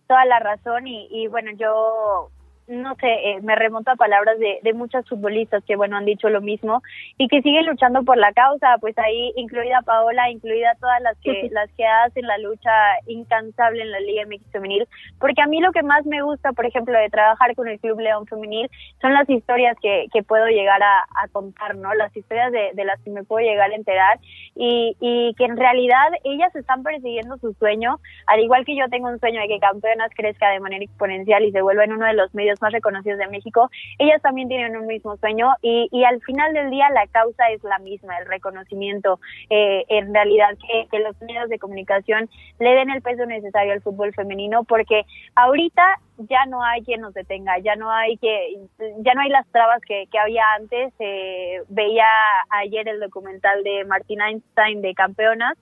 toda 0.07 0.23
la 0.23 0.39
razón 0.39 0.87
y, 0.87 1.09
y 1.11 1.27
bueno, 1.27 1.51
yo 1.59 2.29
no 2.67 2.95
sé, 2.95 3.07
eh, 3.07 3.39
me 3.41 3.55
remonto 3.55 3.91
a 3.91 3.95
palabras 3.95 4.37
de, 4.39 4.59
de 4.61 4.73
muchas 4.73 5.07
futbolistas 5.07 5.63
que, 5.63 5.77
bueno, 5.77 5.95
han 5.95 6.05
dicho 6.05 6.29
lo 6.29 6.41
mismo 6.41 6.83
y 7.17 7.29
que 7.29 7.41
siguen 7.41 7.65
luchando 7.65 8.03
por 8.03 8.17
la 8.17 8.33
causa, 8.33 8.77
pues 8.81 8.97
ahí 8.97 9.31
incluida 9.37 9.81
Paola, 9.83 10.29
incluida 10.29 10.75
todas 10.79 11.01
las 11.01 11.17
que, 11.19 11.47
las 11.51 11.71
que 11.71 11.85
hacen 11.85 12.27
la 12.27 12.37
lucha 12.37 12.71
incansable 13.05 13.81
en 13.81 13.91
la 13.91 14.01
Liga 14.01 14.23
MX 14.25 14.51
Femenil, 14.51 14.87
porque 15.19 15.41
a 15.41 15.47
mí 15.47 15.61
lo 15.61 15.71
que 15.71 15.81
más 15.81 16.05
me 16.05 16.21
gusta, 16.21 16.51
por 16.51 16.65
ejemplo, 16.65 16.97
de 16.99 17.09
trabajar 17.09 17.55
con 17.55 17.69
el 17.69 17.79
Club 17.79 17.99
León 18.01 18.27
Femenil 18.27 18.69
son 19.01 19.13
las 19.13 19.29
historias 19.29 19.77
que, 19.81 20.07
que 20.11 20.23
puedo 20.23 20.47
llegar 20.47 20.83
a, 20.83 21.05
a 21.23 21.27
contar, 21.31 21.75
¿no? 21.75 21.93
Las 21.93 22.15
historias 22.15 22.51
de, 22.51 22.71
de 22.73 22.85
las 22.85 23.01
que 23.01 23.11
me 23.11 23.23
puedo 23.23 23.45
llegar 23.45 23.71
a 23.71 23.75
enterar 23.75 24.19
y, 24.55 24.97
y 24.99 25.33
que 25.35 25.45
en 25.45 25.55
realidad 25.55 26.07
ellas 26.25 26.53
están 26.53 26.83
persiguiendo 26.83 27.37
su 27.37 27.53
sueño, 27.53 27.99
al 28.25 28.41
igual 28.41 28.65
que 28.65 28.75
yo 28.75 28.89
tengo 28.89 29.07
un 29.07 29.19
sueño 29.19 29.39
de 29.39 29.47
que 29.47 29.59
Campeonas 29.59 30.11
crezca 30.15 30.49
de 30.49 30.59
manera 30.59 30.83
exponencial 30.83 31.45
y 31.45 31.51
se 31.51 31.61
vuelva 31.61 31.85
en 31.85 31.93
uno 31.93 32.05
de 32.05 32.13
los 32.13 32.33
medios 32.35 32.56
más 32.61 32.71
reconocidos 32.71 33.19
de 33.19 33.27
México, 33.27 33.69
ellas 33.99 34.21
también 34.21 34.47
tienen 34.47 34.77
un 34.77 34.87
mismo 34.87 35.17
sueño 35.17 35.49
y, 35.61 35.87
y 35.91 36.03
al 36.03 36.21
final 36.21 36.53
del 36.53 36.69
día 36.69 36.89
la 36.89 37.07
causa 37.07 37.49
es 37.49 37.63
la 37.63 37.79
misma, 37.79 38.17
el 38.17 38.25
reconocimiento, 38.25 39.19
eh, 39.49 39.85
en 39.89 40.13
realidad 40.13 40.57
que, 40.89 40.99
los 40.99 41.19
medios 41.21 41.49
de 41.49 41.59
comunicación 41.59 42.29
le 42.59 42.71
den 42.71 42.89
el 42.89 43.01
peso 43.01 43.25
necesario 43.25 43.73
al 43.73 43.81
fútbol 43.81 44.13
femenino 44.13 44.63
porque 44.63 45.05
ahorita 45.35 45.83
ya 46.17 46.45
no 46.47 46.63
hay 46.63 46.81
quien 46.83 47.01
nos 47.01 47.13
detenga, 47.13 47.59
ya 47.59 47.75
no 47.75 47.91
hay 47.91 48.17
que, 48.17 48.57
ya 48.99 49.13
no 49.13 49.21
hay 49.21 49.29
las 49.29 49.47
trabas 49.51 49.81
que, 49.81 50.07
que 50.11 50.17
había 50.17 50.43
antes. 50.55 50.91
Eh, 50.99 51.61
veía 51.69 52.07
ayer 52.49 52.87
el 52.87 52.99
documental 52.99 53.63
de 53.63 53.85
Martina 53.85 54.29
Einstein 54.29 54.81
de 54.81 54.95
Campeonas 54.95 55.57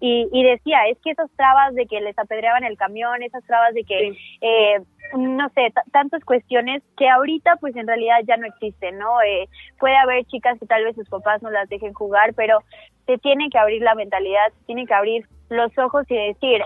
y, 0.00 0.28
y 0.32 0.44
decía, 0.44 0.86
es 0.90 0.98
que 1.02 1.10
esas 1.10 1.30
trabas 1.36 1.74
de 1.74 1.86
que 1.86 2.00
les 2.00 2.18
apedreaban 2.18 2.64
el 2.64 2.76
camión, 2.76 3.22
esas 3.22 3.44
trabas 3.44 3.72
de 3.74 3.84
que, 3.84 4.16
eh, 4.40 4.80
no 5.16 5.48
sé, 5.50 5.72
tantas 5.92 6.22
cuestiones 6.24 6.82
que 6.96 7.08
ahorita 7.08 7.56
pues 7.56 7.74
en 7.76 7.86
realidad 7.86 8.18
ya 8.26 8.36
no 8.36 8.46
existen, 8.46 8.98
¿no? 8.98 9.22
Eh, 9.22 9.48
puede 9.78 9.96
haber 9.96 10.24
chicas 10.26 10.58
que 10.58 10.66
tal 10.66 10.84
vez 10.84 10.96
sus 10.96 11.08
papás 11.08 11.42
no 11.42 11.50
las 11.50 11.68
dejen 11.68 11.94
jugar, 11.94 12.34
pero 12.34 12.58
se 13.06 13.18
tiene 13.18 13.48
que 13.50 13.58
abrir 13.58 13.82
la 13.82 13.94
mentalidad, 13.94 14.52
se 14.58 14.64
tiene 14.66 14.86
que 14.86 14.94
abrir 14.94 15.26
los 15.48 15.76
ojos 15.78 16.04
y 16.10 16.16
decir, 16.16 16.60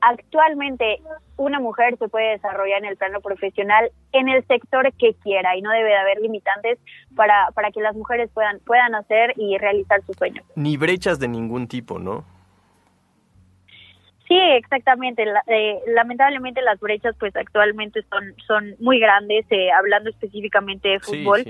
actualmente 0.00 0.98
una 1.36 1.58
mujer 1.58 1.96
se 1.98 2.08
puede 2.08 2.32
desarrollar 2.32 2.78
en 2.78 2.84
el 2.84 2.96
plano 2.96 3.20
profesional 3.20 3.90
en 4.12 4.28
el 4.28 4.46
sector 4.46 4.92
que 4.92 5.14
quiera 5.14 5.56
y 5.56 5.62
no 5.62 5.70
debe 5.70 5.88
de 5.88 5.96
haber 5.96 6.20
limitantes 6.20 6.78
para, 7.16 7.48
para 7.54 7.72
que 7.72 7.80
las 7.80 7.96
mujeres 7.96 8.30
puedan, 8.32 8.60
puedan 8.60 8.94
hacer 8.94 9.32
y 9.36 9.58
realizar 9.58 10.02
sus 10.02 10.16
sueños. 10.16 10.44
Ni 10.54 10.76
brechas 10.76 11.18
de 11.18 11.28
ningún 11.28 11.66
tipo, 11.66 11.98
¿no? 11.98 12.35
Sí, 14.28 14.36
exactamente. 14.38 15.24
Eh, 15.46 15.78
lamentablemente 15.86 16.60
las 16.62 16.80
brechas 16.80 17.14
pues 17.18 17.34
actualmente 17.36 18.02
son, 18.10 18.34
son 18.46 18.74
muy 18.80 18.98
grandes, 18.98 19.46
eh, 19.50 19.70
hablando 19.70 20.10
específicamente 20.10 20.88
de 20.88 21.00
fútbol. 21.00 21.44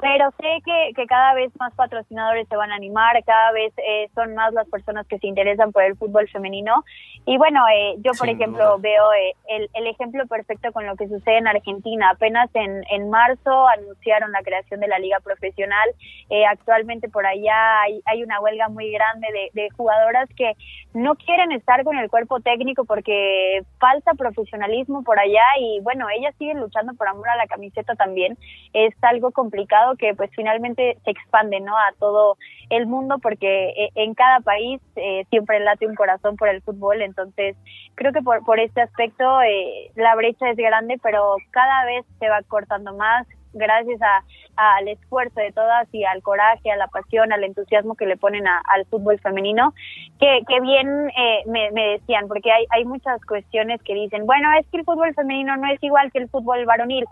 Pero 0.00 0.30
sé 0.40 0.60
que, 0.64 0.92
que 0.94 1.06
cada 1.06 1.34
vez 1.34 1.50
más 1.58 1.74
patrocinadores 1.74 2.46
se 2.48 2.56
van 2.56 2.70
a 2.70 2.76
animar, 2.76 3.22
cada 3.24 3.52
vez 3.52 3.72
eh, 3.78 4.08
son 4.14 4.34
más 4.34 4.52
las 4.52 4.68
personas 4.68 5.06
que 5.06 5.18
se 5.18 5.26
interesan 5.26 5.72
por 5.72 5.82
el 5.82 5.96
fútbol 5.96 6.28
femenino. 6.28 6.84
Y 7.26 7.36
bueno, 7.36 7.62
eh, 7.74 7.94
yo 7.98 8.12
por 8.12 8.26
Sin 8.26 8.36
ejemplo 8.36 8.64
duda. 8.64 8.76
veo 8.80 9.12
eh, 9.12 9.34
el, 9.48 9.68
el 9.74 9.86
ejemplo 9.86 10.26
perfecto 10.26 10.72
con 10.72 10.86
lo 10.86 10.96
que 10.96 11.08
sucede 11.08 11.38
en 11.38 11.48
Argentina. 11.48 12.10
Apenas 12.10 12.48
en, 12.54 12.82
en 12.90 13.10
marzo 13.10 13.66
anunciaron 13.68 14.32
la 14.32 14.42
creación 14.42 14.80
de 14.80 14.88
la 14.88 14.98
liga 14.98 15.18
profesional. 15.20 15.88
Eh, 16.30 16.46
actualmente 16.46 17.08
por 17.08 17.26
allá 17.26 17.82
hay, 17.82 18.00
hay 18.06 18.22
una 18.22 18.40
huelga 18.40 18.68
muy 18.68 18.90
grande 18.92 19.28
de, 19.32 19.60
de 19.60 19.70
jugadoras 19.70 20.28
que 20.36 20.52
no 20.94 21.16
quieren 21.16 21.52
estar 21.52 21.84
con 21.84 21.98
el 21.98 22.08
cuerpo 22.08 22.40
técnico 22.40 22.84
porque 22.84 23.62
falta 23.78 24.14
profesionalismo 24.14 25.02
por 25.02 25.18
allá 25.18 25.44
y 25.60 25.80
bueno, 25.80 26.06
ellas 26.08 26.34
siguen 26.38 26.60
luchando 26.60 26.94
por 26.94 27.08
amor 27.08 27.28
a 27.28 27.36
la 27.36 27.46
camiseta 27.46 27.94
también. 27.94 28.38
Es 28.72 28.94
algo 29.02 29.32
complicado 29.32 29.87
que 29.96 30.14
pues 30.14 30.30
finalmente 30.34 30.98
se 31.04 31.10
expande, 31.10 31.60
¿no? 31.60 31.76
A 31.76 31.92
todo 31.98 32.36
el 32.70 32.86
mundo 32.86 33.18
porque 33.22 33.70
eh, 33.70 33.90
en 33.94 34.14
cada 34.14 34.40
país 34.40 34.80
eh, 34.96 35.24
siempre 35.30 35.60
late 35.60 35.86
un 35.86 35.94
corazón 35.94 36.36
por 36.36 36.48
el 36.48 36.62
fútbol, 36.62 37.02
entonces 37.02 37.56
creo 37.94 38.12
que 38.12 38.22
por, 38.22 38.44
por 38.44 38.60
este 38.60 38.82
aspecto 38.82 39.40
eh, 39.42 39.90
la 39.94 40.14
brecha 40.16 40.50
es 40.50 40.56
grande, 40.56 40.98
pero 41.02 41.36
cada 41.50 41.84
vez 41.84 42.04
se 42.18 42.28
va 42.28 42.42
cortando 42.42 42.94
más 42.94 43.26
gracias 43.52 44.00
a, 44.02 44.22
al 44.56 44.88
esfuerzo 44.88 45.40
de 45.40 45.52
todas 45.52 45.88
y 45.92 46.04
al 46.04 46.22
coraje, 46.22 46.70
a 46.70 46.76
la 46.76 46.88
pasión, 46.88 47.32
al 47.32 47.44
entusiasmo 47.44 47.94
que 47.94 48.06
le 48.06 48.16
ponen 48.16 48.46
al 48.46 48.86
fútbol 48.86 49.18
femenino, 49.20 49.74
que, 50.18 50.40
que 50.48 50.60
bien 50.60 51.10
eh, 51.10 51.42
me, 51.46 51.70
me 51.72 51.98
decían, 51.98 52.28
porque 52.28 52.50
hay, 52.50 52.66
hay 52.70 52.84
muchas 52.84 53.24
cuestiones 53.24 53.82
que 53.82 53.94
dicen, 53.94 54.26
bueno, 54.26 54.48
es 54.58 54.66
que 54.68 54.78
el 54.78 54.84
fútbol 54.84 55.14
femenino 55.14 55.56
no 55.56 55.70
es 55.72 55.82
igual 55.82 56.10
que 56.12 56.18
el 56.18 56.28
fútbol 56.28 56.64
varonil. 56.64 57.04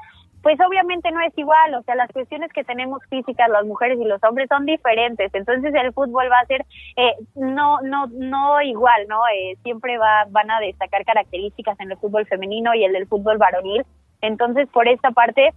Pues 0.46 0.61
obviamente 0.61 1.11
no 1.11 1.20
es 1.22 1.37
igual, 1.37 1.74
o 1.74 1.82
sea, 1.82 1.96
las 1.96 2.09
cuestiones 2.12 2.52
que 2.52 2.62
tenemos 2.62 3.02
físicas 3.11 3.48
las 3.48 3.66
mujeres 3.66 3.98
y 4.00 4.04
los 4.04 4.22
hombres 4.22 4.46
son 4.48 4.64
diferentes, 4.64 5.35
entonces 5.35 5.74
el 5.74 5.92
fútbol 5.92 6.30
va 6.30 6.38
a 6.38 6.46
ser 6.46 6.64
eh, 6.94 7.14
no 7.35 7.80
no 7.80 8.06
no 8.12 8.62
igual, 8.62 9.09
¿no? 9.09 9.22
Eh, 9.26 9.56
siempre 9.64 9.98
va 9.98 10.24
van 10.30 10.48
a 10.52 10.61
destacar 10.61 11.04
características 11.04 11.80
en 11.80 11.90
el 11.90 11.96
fútbol 11.96 12.26
femenino 12.26 12.72
y 12.76 12.85
el 12.85 12.92
del 12.92 13.09
fútbol 13.09 13.38
varonil. 13.38 13.85
Entonces, 14.20 14.68
por 14.68 14.87
esta 14.87 15.11
parte, 15.11 15.52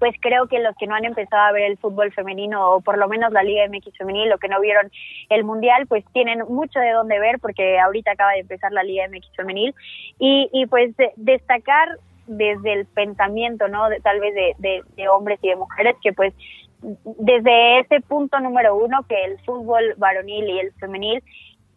pues 0.00 0.16
creo 0.20 0.48
que 0.48 0.58
los 0.58 0.74
que 0.76 0.88
no 0.88 0.96
han 0.96 1.04
empezado 1.04 1.42
a 1.42 1.52
ver 1.52 1.70
el 1.70 1.78
fútbol 1.78 2.12
femenino 2.12 2.74
o 2.74 2.80
por 2.80 2.98
lo 2.98 3.06
menos 3.06 3.32
la 3.32 3.44
Liga 3.44 3.68
MX 3.68 3.96
femenil 3.98 4.32
o 4.32 4.38
que 4.38 4.48
no 4.48 4.60
vieron 4.60 4.90
el 5.28 5.44
Mundial, 5.44 5.86
pues 5.86 6.04
tienen 6.12 6.40
mucho 6.48 6.80
de 6.80 6.90
dónde 6.90 7.20
ver 7.20 7.38
porque 7.38 7.78
ahorita 7.78 8.10
acaba 8.12 8.32
de 8.32 8.40
empezar 8.40 8.72
la 8.72 8.82
Liga 8.82 9.06
MX 9.08 9.30
femenil 9.36 9.74
y, 10.18 10.48
y 10.52 10.66
pues 10.66 10.96
de- 10.96 11.12
destacar 11.16 11.98
desde 12.28 12.72
el 12.74 12.86
pensamiento, 12.86 13.68
¿no? 13.68 13.88
De- 13.88 14.00
tal 14.00 14.20
vez 14.20 14.34
de, 14.34 14.54
de, 14.58 14.82
de 14.96 15.08
hombres 15.08 15.38
y 15.42 15.48
de 15.48 15.56
mujeres 15.56 15.96
que 16.02 16.12
pues 16.12 16.32
desde 16.80 17.80
ese 17.80 18.00
punto 18.02 18.38
número 18.38 18.76
uno 18.76 19.04
que 19.08 19.24
el 19.24 19.38
fútbol 19.40 19.94
varonil 19.96 20.48
y 20.48 20.58
el 20.60 20.72
femenil 20.74 21.22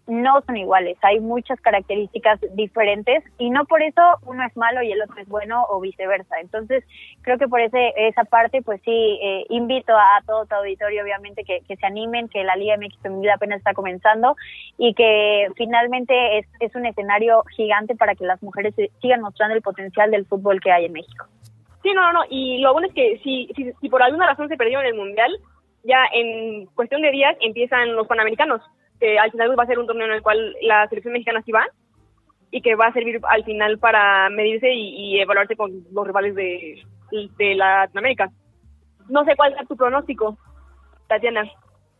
no 0.07 0.41
son 0.41 0.57
iguales, 0.57 0.97
hay 1.01 1.19
muchas 1.19 1.59
características 1.61 2.39
diferentes 2.53 3.23
y 3.37 3.49
no 3.49 3.65
por 3.65 3.81
eso 3.81 4.01
uno 4.25 4.43
es 4.45 4.55
malo 4.57 4.81
y 4.81 4.91
el 4.91 5.01
otro 5.01 5.21
es 5.21 5.27
bueno 5.27 5.65
o 5.69 5.79
viceversa. 5.79 6.39
Entonces, 6.39 6.83
creo 7.21 7.37
que 7.37 7.47
por 7.47 7.61
ese, 7.61 7.93
esa 7.95 8.23
parte, 8.23 8.61
pues 8.61 8.81
sí, 8.83 9.19
eh, 9.21 9.45
invito 9.49 9.93
a, 9.95 10.21
todo 10.25 10.45
tu 10.45 10.55
auditorio, 10.55 11.03
obviamente, 11.03 11.43
que, 11.43 11.61
que 11.67 11.77
se 11.77 11.85
animen, 11.85 12.29
que 12.29 12.43
la 12.43 12.55
Liga 12.55 12.77
MX 12.77 12.97
Femenil 13.01 13.29
apenas 13.29 13.59
está 13.59 13.73
comenzando 13.73 14.35
y 14.77 14.93
que 14.93 15.47
finalmente 15.55 16.39
es, 16.39 16.47
es 16.59 16.75
un 16.75 16.85
escenario 16.85 17.43
gigante 17.55 17.95
para 17.95 18.15
que 18.15 18.25
las 18.25 18.41
mujeres 18.41 18.73
sigan 19.01 19.21
mostrando 19.21 19.55
el 19.55 19.61
potencial 19.61 20.11
del 20.11 20.25
fútbol 20.25 20.59
que 20.59 20.71
hay 20.71 20.85
en 20.85 20.93
México. 20.93 21.25
Sí, 21.83 21.93
no, 21.93 22.03
no, 22.03 22.13
no. 22.13 22.21
Y 22.29 22.59
lo 22.59 22.73
bueno 22.73 22.87
es 22.87 22.93
que 22.93 23.19
si, 23.23 23.49
si, 23.55 23.71
si 23.79 23.89
por 23.89 24.03
alguna 24.03 24.27
razón 24.27 24.49
se 24.49 24.57
perdieron 24.57 24.85
el 24.85 24.93
Mundial, 24.93 25.31
ya 25.83 25.97
en 26.13 26.67
cuestión 26.67 27.01
de 27.01 27.11
días 27.11 27.35
empiezan 27.39 27.95
los 27.95 28.07
Panamericanos, 28.07 28.61
que 29.01 29.19
al 29.19 29.31
final 29.31 29.59
va 29.59 29.63
a 29.63 29.67
ser 29.67 29.79
un 29.79 29.87
torneo 29.87 30.05
en 30.05 30.13
el 30.13 30.21
cual 30.21 30.55
la 30.61 30.87
selección 30.87 31.11
mexicana 31.11 31.41
sí 31.41 31.51
va 31.51 31.65
y 32.51 32.61
que 32.61 32.75
va 32.75 32.87
a 32.87 32.93
servir 32.93 33.19
al 33.27 33.43
final 33.43 33.79
para 33.79 34.29
medirse 34.29 34.71
y, 34.71 35.15
y 35.15 35.19
evaluarse 35.19 35.55
con 35.55 35.71
los 35.91 36.05
rivales 36.07 36.35
de, 36.35 36.83
de 37.11 37.55
Latinoamérica. 37.55 38.29
No 39.09 39.25
sé 39.25 39.35
cuál 39.35 39.55
es 39.59 39.67
tu 39.67 39.75
pronóstico, 39.75 40.37
Tatiana. 41.07 41.49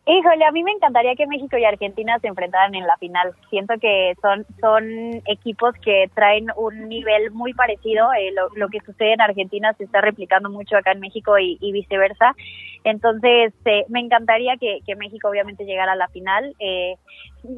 Híjole, 0.05 0.45
a 0.45 0.51
mí 0.51 0.63
me 0.63 0.71
encantaría 0.71 1.15
que 1.15 1.27
México 1.27 1.57
y 1.57 1.63
Argentina 1.63 2.17
se 2.19 2.27
enfrentaran 2.27 2.73
en 2.73 2.87
la 2.87 2.97
final. 2.97 3.33
Siento 3.49 3.75
que 3.79 4.13
son 4.21 4.45
son 4.59 4.83
equipos 5.25 5.75
que 5.83 6.09
traen 6.15 6.47
un 6.55 6.89
nivel 6.89 7.31
muy 7.31 7.53
parecido. 7.53 8.11
Eh, 8.13 8.31
lo, 8.33 8.49
lo 8.55 8.67
que 8.69 8.79
sucede 8.79 9.13
en 9.13 9.21
Argentina 9.21 9.73
se 9.73 9.83
está 9.83 10.01
replicando 10.01 10.49
mucho 10.49 10.75
acá 10.75 10.91
en 10.91 11.01
México 11.01 11.37
y 11.37 11.71
viceversa. 11.71 12.35
Entonces, 12.83 13.53
eh, 13.65 13.85
me 13.89 13.99
encantaría 13.99 14.57
que, 14.57 14.79
que 14.85 14.95
México 14.95 15.29
obviamente 15.29 15.65
llegara 15.65 15.93
a 15.93 15.95
la 15.95 16.07
final. 16.07 16.55
Eh, 16.59 16.95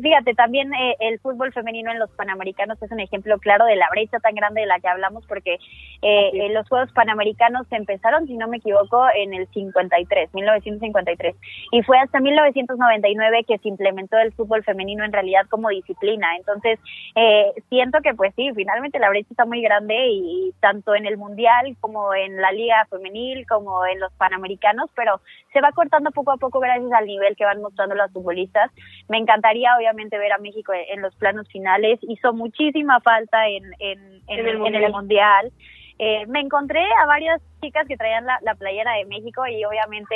fíjate, 0.01 0.33
también 0.33 0.73
eh, 0.73 0.95
el 0.99 1.19
fútbol 1.19 1.53
femenino 1.53 1.91
en 1.91 1.99
los 1.99 2.09
Panamericanos 2.11 2.81
es 2.81 2.91
un 2.91 2.99
ejemplo 2.99 3.37
claro 3.39 3.65
de 3.65 3.75
la 3.75 3.87
brecha 3.91 4.19
tan 4.19 4.35
grande 4.35 4.61
de 4.61 4.67
la 4.67 4.79
que 4.79 4.87
hablamos, 4.87 5.25
porque 5.27 5.55
eh, 6.01 6.31
eh, 6.33 6.49
los 6.53 6.67
Juegos 6.67 6.91
Panamericanos 6.93 7.67
empezaron, 7.71 8.27
si 8.27 8.35
no 8.35 8.47
me 8.47 8.57
equivoco, 8.57 9.05
en 9.15 9.33
el 9.33 9.47
53, 9.47 10.33
1953. 10.33 11.35
Y 11.71 11.81
fue 11.83 11.97
hasta 11.99 12.19
1999 12.19 13.45
que 13.47 13.57
se 13.57 13.69
implementó 13.69 14.17
el 14.17 14.33
fútbol 14.33 14.63
femenino 14.63 15.03
en 15.03 15.13
realidad 15.13 15.45
como 15.49 15.69
disciplina. 15.69 16.27
Entonces, 16.37 16.79
eh, 17.15 17.51
siento 17.69 17.99
que 18.01 18.13
pues 18.13 18.33
sí, 18.35 18.51
finalmente 18.55 18.99
la 18.99 19.09
brecha 19.09 19.29
está 19.31 19.45
muy 19.45 19.61
grande 19.61 19.95
y, 20.07 20.49
y 20.49 20.53
tanto 20.59 20.95
en 20.95 21.05
el 21.05 21.17
Mundial 21.17 21.75
como 21.79 22.13
en 22.13 22.41
la 22.41 22.51
Liga 22.51 22.85
Femenil, 22.89 23.45
como 23.47 23.85
en 23.85 23.99
los 23.99 24.11
Panamericanos, 24.13 24.89
pero 24.95 25.12
se 25.51 25.61
va 25.61 25.71
cortando 25.71 26.11
poco 26.11 26.31
a 26.31 26.37
poco 26.37 26.59
gracias 26.59 26.91
al 26.91 27.05
nivel 27.05 27.35
que 27.35 27.45
van 27.45 27.61
mostrando 27.61 27.95
las 27.95 28.11
futbolistas. 28.11 28.71
Me 29.09 29.17
encantaría 29.17 29.75
obviamente 29.77 30.17
ver 30.17 30.31
a 30.31 30.37
México 30.37 30.73
en, 30.73 30.97
en 30.97 31.01
los 31.01 31.15
planos 31.15 31.47
finales. 31.49 31.99
Hizo 32.01 32.33
muchísima 32.33 32.99
falta 33.01 33.47
en, 33.47 33.63
en, 33.79 34.21
en, 34.27 34.39
En 34.39 34.47
el 34.47 34.65
en 34.65 34.75
el 34.75 34.91
Mundial. 34.91 35.51
Eh, 35.99 36.25
me 36.27 36.39
encontré 36.39 36.83
a 37.01 37.05
varias 37.05 37.41
chicas 37.63 37.87
que 37.87 37.97
traían 37.97 38.25
la, 38.25 38.37
la 38.43 38.55
playera 38.55 38.93
de 38.93 39.05
México 39.05 39.47
y 39.47 39.63
obviamente 39.65 40.15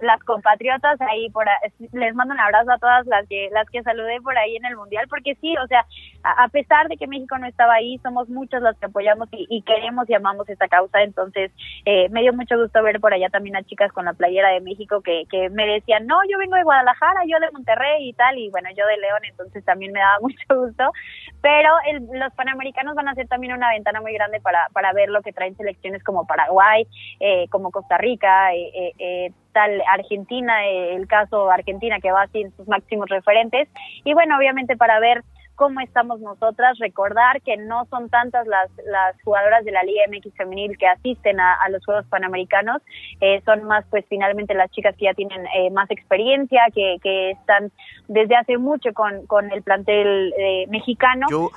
las 0.00 0.20
compatriotas 0.24 1.00
ahí 1.00 1.30
por 1.30 1.46
les 1.92 2.14
mando 2.14 2.34
un 2.34 2.40
abrazo 2.40 2.72
a 2.72 2.78
todas 2.78 3.06
las 3.06 3.26
que 3.28 3.48
las 3.52 3.68
que 3.70 3.82
saludé 3.82 4.20
por 4.20 4.36
ahí 4.36 4.56
en 4.56 4.64
el 4.66 4.76
mundial 4.76 5.06
porque 5.08 5.34
sí 5.36 5.56
o 5.56 5.66
sea 5.68 5.86
a, 6.24 6.48
pesar 6.48 6.88
de 6.88 6.96
que 6.96 7.06
México 7.06 7.38
no 7.38 7.46
estaba 7.46 7.74
ahí 7.74 7.98
somos 7.98 8.28
muchas 8.28 8.62
las 8.62 8.76
que 8.78 8.86
apoyamos 8.86 9.28
y, 9.32 9.46
y 9.48 9.62
queremos 9.62 10.08
y 10.10 10.14
amamos 10.14 10.48
esta 10.48 10.68
causa. 10.68 11.02
Entonces 11.02 11.50
eh, 11.84 12.08
me 12.10 12.20
dio 12.22 12.32
mucho 12.32 12.56
gusto 12.60 12.82
ver 12.82 13.00
por 13.00 13.12
allá 13.14 13.28
también 13.30 13.56
a 13.56 13.62
chicas 13.62 13.92
con 13.92 14.04
la 14.04 14.12
playera 14.12 14.50
de 14.50 14.60
México 14.60 15.00
que, 15.00 15.24
que 15.30 15.48
me 15.50 15.66
decían 15.66 16.06
no 16.06 16.16
yo 16.30 16.38
vengo 16.38 16.56
de 16.56 16.62
Guadalajara 16.64 17.20
yo 17.26 17.38
de 17.40 17.50
Monterrey 17.52 18.08
y 18.08 18.12
tal 18.12 18.38
y 18.38 18.50
bueno 18.50 18.68
yo 18.76 18.86
de 18.86 18.96
León 18.98 19.20
entonces 19.24 19.64
también 19.64 19.92
me 19.92 20.00
daba 20.00 20.18
mucho 20.20 20.36
gusto. 20.66 20.92
Pero 21.40 21.70
el- 21.86 22.18
los 22.18 22.32
panamericanos 22.34 22.94
van 22.94 23.08
a 23.08 23.14
ser 23.14 23.28
también 23.28 23.52
una 23.52 23.70
ventana 23.70 24.00
muy 24.00 24.12
grande 24.12 24.40
para, 24.40 24.68
para 24.72 24.92
ver 24.92 25.08
lo 25.08 25.22
que 25.22 25.32
traen 25.32 25.56
selecciones 25.56 26.02
como 26.04 26.26
Paraguay, 26.26 26.71
eh, 27.20 27.46
como 27.50 27.70
Costa 27.70 27.98
Rica, 27.98 28.54
eh, 28.54 28.70
eh, 28.74 28.92
eh, 28.98 29.32
tal 29.52 29.82
Argentina, 29.92 30.66
eh, 30.66 30.94
el 30.96 31.06
caso 31.06 31.50
Argentina 31.50 32.00
que 32.00 32.12
va 32.12 32.26
sin 32.28 32.54
sus 32.56 32.66
máximos 32.68 33.08
referentes. 33.08 33.68
Y 34.04 34.14
bueno, 34.14 34.36
obviamente 34.36 34.76
para 34.76 35.00
ver 35.00 35.22
cómo 35.54 35.80
estamos 35.80 36.20
nosotras, 36.20 36.78
recordar 36.78 37.40
que 37.42 37.56
no 37.56 37.86
son 37.90 38.08
tantas 38.08 38.46
las, 38.46 38.70
las 38.84 39.20
jugadoras 39.22 39.64
de 39.64 39.72
la 39.72 39.82
Liga 39.82 40.02
MX 40.08 40.34
femenil 40.34 40.76
que 40.78 40.86
asisten 40.86 41.38
a, 41.40 41.54
a 41.54 41.68
los 41.68 41.84
Juegos 41.84 42.06
Panamericanos, 42.06 42.82
eh, 43.20 43.40
son 43.44 43.64
más 43.64 43.84
pues 43.90 44.04
finalmente 44.08 44.54
las 44.54 44.70
chicas 44.70 44.96
que 44.96 45.04
ya 45.04 45.14
tienen 45.14 45.46
eh, 45.54 45.70
más 45.70 45.90
experiencia, 45.90 46.62
que, 46.74 46.96
que 47.02 47.30
están 47.32 47.70
desde 48.08 48.34
hace 48.36 48.58
mucho 48.58 48.92
con, 48.92 49.26
con 49.26 49.52
el 49.52 49.62
plantel 49.62 50.34
eh, 50.38 50.66
mexicano. 50.68 51.26
Yo 51.30 51.50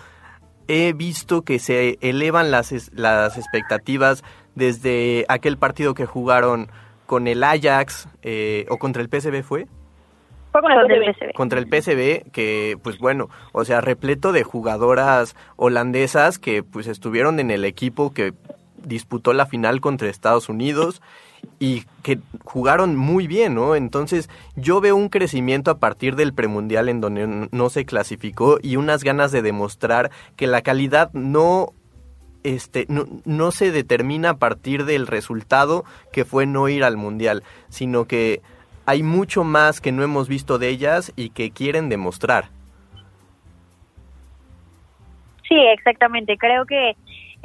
he 0.67 0.93
visto 0.93 1.43
que 1.43 1.59
se 1.59 1.97
elevan 2.01 2.51
las, 2.51 2.91
las 2.93 3.37
expectativas 3.37 4.23
desde 4.55 5.25
aquel 5.27 5.57
partido 5.57 5.93
que 5.93 6.05
jugaron 6.05 6.69
con 7.05 7.27
el 7.27 7.43
Ajax 7.43 8.07
eh, 8.23 8.65
o 8.69 8.77
contra 8.77 9.01
el 9.01 9.09
PSV 9.09 9.43
fue 9.43 9.67
Fue 10.51 10.61
con 10.61 10.71
el 10.71 10.91
el 10.91 11.13
PSV. 11.13 11.33
Contra 11.33 11.59
el 11.59 11.65
PSV 11.65 12.31
que 12.31 12.77
pues 12.81 12.97
bueno 12.97 13.29
o 13.51 13.63
sea 13.65 13.81
repleto 13.81 14.31
de 14.31 14.43
jugadoras 14.43 15.35
holandesas 15.55 16.39
que 16.39 16.63
pues 16.63 16.87
estuvieron 16.87 17.39
en 17.39 17.51
el 17.51 17.65
equipo 17.65 18.13
que 18.13 18.33
disputó 18.77 19.33
la 19.33 19.45
final 19.45 19.81
contra 19.81 20.09
Estados 20.09 20.49
Unidos 20.49 21.01
y 21.59 21.83
que 22.01 22.19
jugaron 22.43 22.95
muy 22.95 23.27
bien, 23.27 23.55
¿no? 23.55 23.75
Entonces 23.75 24.29
yo 24.55 24.81
veo 24.81 24.95
un 24.95 25.09
crecimiento 25.09 25.71
a 25.71 25.77
partir 25.77 26.15
del 26.15 26.33
premundial 26.33 26.89
en 26.89 27.01
donde 27.01 27.49
no 27.51 27.69
se 27.69 27.85
clasificó 27.85 28.57
y 28.61 28.77
unas 28.77 29.03
ganas 29.03 29.31
de 29.31 29.41
demostrar 29.41 30.11
que 30.35 30.47
la 30.47 30.61
calidad 30.61 31.11
no 31.13 31.73
este, 32.45 32.85
no, 32.87 33.05
no 33.25 33.51
se 33.51 33.71
determina 33.71 34.29
a 34.29 34.37
partir 34.37 34.85
del 34.85 35.07
resultado 35.07 35.83
que 36.13 36.23
fue 36.23 36.45
no 36.45 36.69
ir 36.69 36.83
al 36.83 36.95
mundial, 36.95 37.43
sino 37.69 38.05
que 38.05 38.41
hay 38.85 39.03
mucho 39.03 39.43
más 39.43 39.81
que 39.81 39.91
no 39.91 40.03
hemos 40.03 40.27
visto 40.29 40.57
de 40.57 40.69
ellas 40.69 41.11
y 41.15 41.31
que 41.31 41.51
quieren 41.51 41.89
demostrar. 41.89 42.45
Sí, 45.47 45.57
exactamente. 45.73 46.37
Creo 46.37 46.65
que 46.65 46.95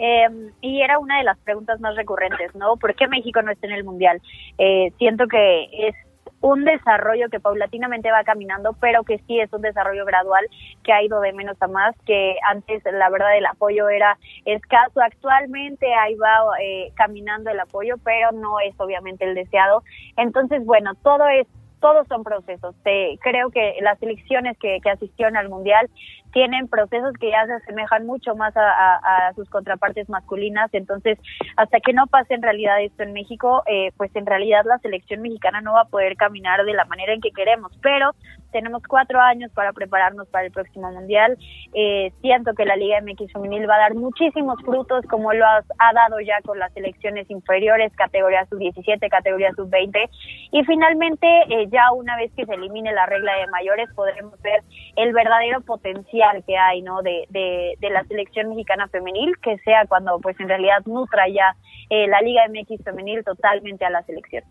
Eh, 0.03 0.29
y 0.63 0.81
era 0.81 0.99
una 0.99 1.19
de 1.19 1.25
las 1.25 1.37
preguntas 1.45 1.79
más 1.79 1.95
recurrentes, 1.95 2.55
¿no? 2.55 2.79
¿Por 2.79 2.95
qué 2.95 3.07
México 3.07 3.43
no 3.43 3.53
está 3.53 3.67
en 3.67 3.75
el 3.75 3.85
Mundial? 3.85 4.23
Eh, 4.57 4.93
siento 4.97 5.27
que 5.27 5.69
es 5.89 5.95
un 6.41 6.65
desarrollo 6.65 7.29
que 7.29 7.41
paulatinamente 7.41 8.11
va 8.11 8.25
caminando, 8.25 8.75
pero 8.81 9.03
que 9.05 9.19
sí 9.27 9.41
es 9.41 9.53
un 9.53 9.61
desarrollo 9.61 10.05
gradual 10.05 10.47
que 10.83 10.93
ha 10.93 11.03
ido 11.03 11.21
de 11.21 11.33
menos 11.33 11.57
a 11.61 11.69
más, 11.69 11.95
que 12.07 12.37
antes 12.49 12.83
la 12.85 13.11
verdad 13.11 13.37
el 13.37 13.47
apoyo 13.47 13.89
era 13.89 14.19
escaso, 14.45 15.01
actualmente 15.01 15.93
ahí 15.95 16.15
va 16.15 16.59
eh, 16.63 16.93
caminando 16.95 17.51
el 17.51 17.61
apoyo, 17.61 17.97
pero 18.05 18.33
no 18.33 18.59
es 18.61 18.75
obviamente 18.79 19.25
el 19.25 19.35
deseado. 19.35 19.83
Entonces, 20.17 20.65
bueno, 20.65 20.95
todo 21.03 21.29
es 21.29 21.47
todos 21.81 22.07
son 22.09 22.23
procesos. 22.23 22.75
creo 22.85 23.51
que 23.51 23.77
las 23.81 24.01
elecciones 24.03 24.57
que, 24.59 24.81
que 24.83 24.91
asistieron 24.91 25.37
al 25.37 25.49
Mundial 25.49 25.89
tienen 26.33 26.69
procesos 26.69 27.15
que 27.19 27.31
ya 27.31 27.47
se 27.47 27.55
asemejan 27.55 28.07
mucho 28.07 28.35
más 28.35 28.55
a, 28.57 29.33
sus 29.35 29.49
contrapartes 29.49 30.09
masculinas. 30.09 30.71
Entonces, 30.73 31.19
hasta 31.57 31.81
que 31.81 31.93
no 31.93 32.07
pase 32.07 32.35
en 32.35 32.43
realidad 32.43 32.83
esto 32.83 33.03
en 33.03 33.13
México, 33.13 33.63
eh, 33.67 33.93
pues 33.97 34.15
en 34.15 34.27
realidad 34.27 34.65
la 34.65 34.79
selección 34.79 35.23
mexicana 35.23 35.61
no 35.61 35.75
va 35.75 35.83
a 35.83 35.89
poder 35.89 36.17
caminar 36.17 36.65
de 36.65 36.75
la 36.75 36.85
manera 36.85 37.13
en 37.13 37.21
que 37.21 37.31
queremos. 37.31 37.73
Pero 37.83 38.13
tenemos 38.51 38.83
cuatro 38.87 39.21
años 39.21 39.51
para 39.53 39.73
prepararnos 39.73 40.29
para 40.29 40.47
el 40.47 40.53
próximo 40.53 40.91
mundial. 40.93 41.37
Eh, 41.75 42.13
siento 42.21 42.55
que 42.55 42.65
la 42.65 42.77
Liga 42.77 43.01
MX 43.01 43.33
femenil 43.33 43.69
va 43.69 43.77
a 43.77 43.81
dar 43.81 43.95
muchísimos 43.95 44.61
frutos, 44.63 45.05
como 45.09 45.33
lo 45.33 45.45
ha, 45.45 45.93
dado 45.93 46.21
ya 46.21 46.41
con 46.45 46.59
las 46.59 46.73
selecciones 46.73 47.31
inferiores, 47.31 47.95
categoría 47.97 48.47
sub 48.47 48.59
17, 48.59 49.09
categoría 49.09 49.53
sub 49.53 49.69
20. 49.71 50.09
Y 50.53 50.65
finalmente, 50.65 51.27
eh, 51.49 51.69
ya 51.71 51.93
una 51.93 52.17
vez 52.17 52.33
que 52.37 52.47
se 52.47 52.55
elimine 52.55 52.93
la 52.93 53.07
regla 53.07 53.35
de 53.37 53.47
mayores, 53.49 53.89
podremos 53.95 54.41
ver 54.43 54.61
el 54.97 55.13
verdadero 55.13 55.61
potencial 55.61 56.43
que 56.47 56.57
hay, 56.57 56.83
¿no? 56.83 57.03
De, 57.03 57.27
de, 57.31 57.91
la 57.91 58.05
selección 58.05 58.49
mexicana 58.51 58.87
femenil, 58.87 59.37
que 59.43 59.59
sea 59.59 59.85
cuando, 59.87 60.21
pues, 60.21 60.39
en 60.39 60.49
realidad 60.49 60.83
nutra 60.87 61.29
ya 61.29 61.57
eh, 61.91 62.07
la 62.07 62.21
Liga 62.21 62.43
MX 62.49 62.85
femenil 62.85 63.25
totalmente 63.25 63.85
a 63.85 63.91
la 63.91 64.03
selección. 64.03 64.45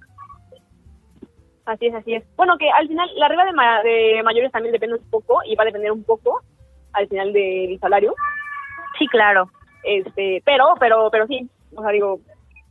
Así 1.70 1.86
es, 1.86 1.94
así 1.94 2.16
es. 2.16 2.24
Bueno, 2.36 2.58
que 2.58 2.68
al 2.72 2.88
final 2.88 3.08
la 3.16 3.28
regla 3.28 3.46
de, 3.46 3.92
de 4.16 4.24
mayores 4.24 4.52
también 4.52 4.74
depende 4.74 4.96
un 4.96 5.10
poco 5.12 5.40
y 5.46 5.56
va 5.56 5.62
a 5.62 5.66
depender 5.68 5.92
un 5.92 6.04
poco 6.04 6.42
al 6.94 7.08
final 7.08 7.32
del 7.32 7.80
salario. 7.80 8.16
Sí, 8.98 9.06
claro. 9.08 9.48
Este, 9.84 10.42
pero, 10.44 10.74
pero, 10.80 11.10
pero 11.12 11.28
sí, 11.28 11.48
o 11.76 11.82
sea, 11.84 11.92
digo, 11.92 12.20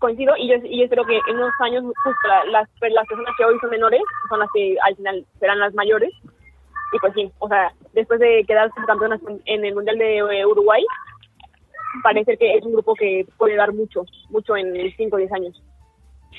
coincido 0.00 0.34
y 0.36 0.48
yo, 0.48 0.56
y 0.64 0.78
yo 0.78 0.84
espero 0.84 1.04
que 1.04 1.16
en 1.28 1.36
unos 1.36 1.52
años 1.60 1.84
justo 1.84 2.28
las, 2.50 2.68
las 2.90 3.06
personas 3.06 3.34
que 3.38 3.44
hoy 3.44 3.56
son 3.60 3.70
menores 3.70 4.02
son 4.28 4.40
las 4.40 4.48
que 4.52 4.76
al 4.84 4.96
final 4.96 5.24
serán 5.38 5.60
las 5.60 5.74
mayores. 5.74 6.10
Y 6.92 6.98
pues 6.98 7.14
sí, 7.14 7.30
o 7.38 7.46
sea, 7.46 7.72
después 7.92 8.18
de 8.18 8.44
quedar 8.48 8.68
campeonas 8.84 9.20
en 9.44 9.64
el 9.64 9.74
Mundial 9.76 9.98
de 9.98 10.16
eh, 10.16 10.46
Uruguay, 10.46 10.84
parece 12.02 12.36
que 12.36 12.54
es 12.54 12.64
un 12.64 12.72
grupo 12.72 12.94
que 12.96 13.26
puede 13.36 13.54
dar 13.54 13.72
mucho, 13.72 14.02
mucho 14.30 14.56
en 14.56 14.74
5 14.96 15.14
o 15.14 15.18
10 15.18 15.32
años. 15.34 15.62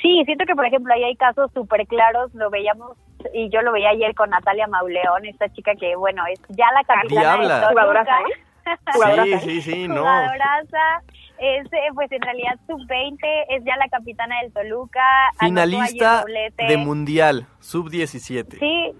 Sí, 0.01 0.23
siento 0.25 0.45
que, 0.45 0.55
por 0.55 0.65
ejemplo, 0.65 0.93
ahí 0.93 1.03
hay 1.03 1.15
casos 1.15 1.51
súper 1.53 1.85
claros, 1.87 2.33
lo 2.33 2.49
veíamos, 2.49 2.97
y 3.33 3.49
yo 3.49 3.61
lo 3.61 3.71
veía 3.71 3.89
ayer 3.89 4.15
con 4.15 4.29
Natalia 4.29 4.67
Mauleón, 4.67 5.25
esta 5.25 5.49
chica 5.49 5.75
que, 5.75 5.95
bueno, 5.95 6.23
es 6.31 6.39
ya 6.49 6.67
la 6.73 6.83
capitana 6.83 7.59
de 7.59 7.65
Jugadoraza, 7.67 8.19
¿eh? 8.21 8.43
sí, 9.39 9.39
sí, 9.39 9.61
sí, 9.61 9.87
no. 9.87 10.01
Jugadoraza, 10.01 11.03
es, 11.39 11.65
eh, 11.67 11.89
pues 11.93 12.11
en 12.11 12.21
realidad 12.21 12.59
sub-20, 12.67 13.17
es 13.49 13.63
ya 13.65 13.75
la 13.77 13.87
capitana 13.89 14.41
del 14.41 14.53
Toluca. 14.53 15.01
Finalista 15.39 16.23
de 16.57 16.77
Mundial, 16.77 17.47
sub-17. 17.59 18.59
Sí, 18.59 18.93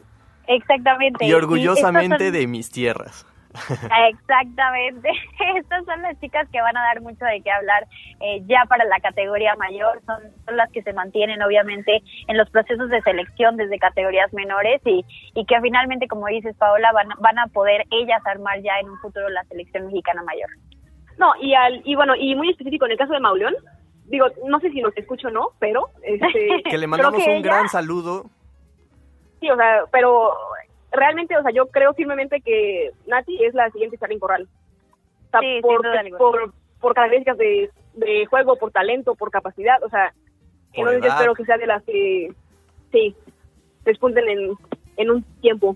exactamente. 0.48 1.26
Y 1.26 1.34
orgullosamente 1.34 2.32
de 2.32 2.48
mis 2.48 2.72
tierras. 2.72 3.26
Exactamente. 4.10 5.10
Estas 5.58 5.86
son 5.86 6.02
las 6.02 6.20
chicas 6.20 6.48
que 6.52 6.62
van 6.62 6.78
a 6.78 6.82
dar 6.82 7.02
mucho 7.02 7.24
de 7.26 7.42
qué 7.42 7.52
hablar 7.52 7.88
eh, 8.20 8.42
ya 8.48 8.64
para 8.68 8.86
la 8.86 9.00
categoría 9.00 9.56
mayor. 9.56 10.02
Son, 10.06 10.22
son 10.46 10.58
las 10.58 10.72
que 10.72 10.82
se 10.84 10.94
mantienen, 10.94 11.42
obviamente, 11.42 12.02
en 12.28 12.38
los 12.38 12.50
procesos 12.50 12.90
de 12.90 13.02
selección 13.02 13.58
desde 13.58 13.80
categorías 13.80 14.32
menores 14.34 14.82
y, 14.86 15.06
y 15.34 15.46
que 15.46 15.60
finalmente, 15.62 16.08
como 16.08 16.28
dices, 16.28 16.56
Paola, 16.58 16.92
van, 16.92 17.10
van 17.20 17.40
a 17.40 17.48
poder 17.48 17.86
ellas 17.92 18.22
armar 18.26 18.62
ya 18.62 18.80
en 18.80 18.90
un 18.90 18.98
futuro 19.00 19.30
la 19.30 19.44
selección 19.46 19.88
mexicana 19.88 20.24
mayor. 20.24 20.50
No, 21.18 21.34
y, 21.42 21.54
al, 21.54 21.82
y 21.84 21.96
bueno, 21.96 22.16
y 22.16 22.36
muy 22.36 22.50
específico 22.50 22.86
en 22.86 22.92
el 22.92 22.98
caso 22.98 23.14
de 23.14 23.20
Mauleón, 23.20 23.56
digo, 24.06 24.28
no 24.48 24.60
sé 24.60 24.72
si 24.72 24.82
nos 24.82 24.96
escucho 24.96 25.28
o 25.28 25.32
no, 25.32 25.50
pero... 25.60 25.90
Este, 26.02 26.64
que 26.70 26.78
le 26.78 26.88
mandamos 26.88 27.26
un 27.28 27.42
gran 27.42 27.68
saludo. 27.68 28.26
Sí, 29.40 29.50
o 29.50 29.56
sea, 29.56 29.84
pero 29.92 30.34
realmente, 30.92 31.38
o 31.38 31.42
sea, 31.42 31.52
yo 31.52 31.68
creo 31.68 31.94
firmemente 31.94 32.42
que 32.42 32.92
Nati 33.08 33.44
es 33.44 33.54
la 33.54 33.70
siguiente 33.72 33.98
Charlyn 33.98 34.20
Corral. 34.20 34.48
O 35.34 35.40
sí, 35.40 35.60
por, 35.62 35.82
por, 36.18 36.54
por, 36.80 36.94
características 36.94 37.38
de, 37.38 37.70
de, 37.94 38.26
juego, 38.26 38.56
por 38.58 38.72
talento, 38.72 39.16
por 39.16 39.30
capacidad, 39.30 39.82
o 39.84 39.90
sea, 39.90 40.14
entonces 40.74 41.04
yo 41.04 41.10
espero 41.10 41.34
que 41.36 41.46
sea 41.46 41.58
de 41.58 41.68
las 41.68 41.84
que, 41.84 42.34
sí, 42.92 43.16
despunten 43.86 44.28
en, 44.28 44.54
en 44.98 45.12
un 45.12 45.24
tiempo. 45.42 45.76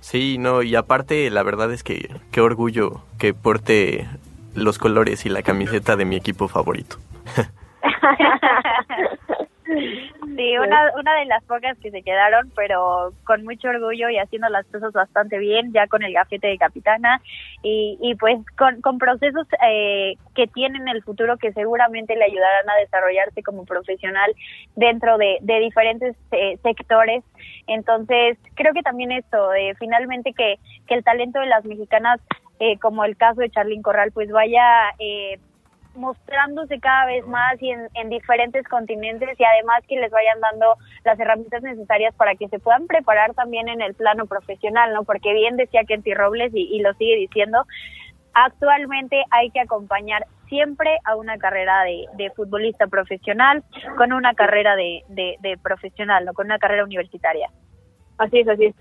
Sí, 0.00 0.38
no, 0.38 0.62
y 0.62 0.76
aparte, 0.76 1.28
la 1.30 1.42
verdad 1.42 1.72
es 1.72 1.82
que 1.82 2.08
qué 2.30 2.40
orgullo 2.40 3.02
que 3.18 3.34
porte 3.34 4.06
los 4.54 4.78
colores 4.78 5.26
y 5.26 5.28
la 5.28 5.42
camiseta 5.42 5.96
de 5.96 6.04
mi 6.04 6.16
equipo 6.16 6.48
favorito. 6.48 6.96
Sí, 9.66 10.58
una, 10.58 10.92
una 10.96 11.14
de 11.18 11.26
las 11.26 11.42
pocas 11.44 11.76
que 11.78 11.90
se 11.90 12.02
quedaron, 12.02 12.52
pero 12.54 13.10
con 13.24 13.42
mucho 13.44 13.68
orgullo 13.68 14.08
y 14.08 14.18
haciendo 14.18 14.48
las 14.48 14.64
cosas 14.66 14.92
bastante 14.92 15.38
bien, 15.38 15.72
ya 15.72 15.88
con 15.88 16.04
el 16.04 16.12
gafete 16.12 16.46
de 16.46 16.58
capitana 16.58 17.20
y, 17.62 17.98
y 18.00 18.14
pues 18.14 18.38
con, 18.56 18.80
con 18.80 18.98
procesos 18.98 19.46
eh, 19.68 20.14
que 20.34 20.46
tienen 20.46 20.86
el 20.88 21.02
futuro 21.02 21.36
que 21.36 21.52
seguramente 21.52 22.14
le 22.14 22.24
ayudarán 22.24 22.68
a 22.70 22.80
desarrollarse 22.80 23.42
como 23.42 23.64
profesional 23.64 24.32
dentro 24.76 25.18
de, 25.18 25.38
diferentes 25.42 26.16
eh, 26.30 26.58
sectores. 26.62 27.24
Entonces, 27.66 28.38
creo 28.54 28.72
que 28.72 28.82
también 28.82 29.10
esto, 29.10 29.52
eh, 29.54 29.74
finalmente 29.78 30.32
que, 30.32 30.58
que 30.86 30.94
el 30.94 31.02
talento 31.02 31.40
de 31.40 31.46
las 31.46 31.64
mexicanas, 31.64 32.20
eh, 32.60 32.78
como 32.78 33.04
el 33.04 33.16
caso 33.16 33.40
de 33.40 33.50
Charlyn 33.50 33.82
Corral, 33.82 34.12
pues 34.12 34.30
vaya... 34.30 34.62
Eh, 34.98 35.40
mostrándose 35.96 36.78
cada 36.80 37.06
vez 37.06 37.26
más 37.26 37.60
y 37.60 37.70
en, 37.70 37.88
en, 37.94 38.08
diferentes 38.08 38.66
continentes 38.68 39.38
y 39.38 39.44
además 39.44 39.82
que 39.88 39.96
les 39.96 40.10
vayan 40.10 40.40
dando 40.40 40.76
las 41.04 41.18
herramientas 41.18 41.62
necesarias 41.62 42.14
para 42.14 42.34
que 42.34 42.48
se 42.48 42.58
puedan 42.58 42.86
preparar 42.86 43.34
también 43.34 43.68
en 43.68 43.80
el 43.80 43.94
plano 43.94 44.26
profesional, 44.26 44.92
¿no? 44.92 45.04
Porque 45.04 45.32
bien 45.32 45.56
decía 45.56 45.84
Kenty 45.84 46.14
Robles 46.14 46.52
y, 46.54 46.62
y 46.62 46.80
lo 46.80 46.92
sigue 46.94 47.16
diciendo, 47.16 47.64
actualmente 48.34 49.22
hay 49.30 49.50
que 49.50 49.60
acompañar 49.60 50.26
siempre 50.48 50.98
a 51.04 51.16
una 51.16 51.38
carrera 51.38 51.82
de, 51.82 52.06
de 52.16 52.30
futbolista 52.30 52.86
profesional 52.86 53.64
con 53.96 54.12
una 54.12 54.34
carrera 54.34 54.76
de, 54.76 55.02
de, 55.08 55.36
de 55.40 55.56
profesional, 55.58 56.24
¿no? 56.24 56.34
Con 56.34 56.46
una 56.46 56.58
carrera 56.58 56.84
universitaria. 56.84 57.50
Así 58.18 58.40
es, 58.40 58.48
así 58.48 58.66
es. 58.66 58.74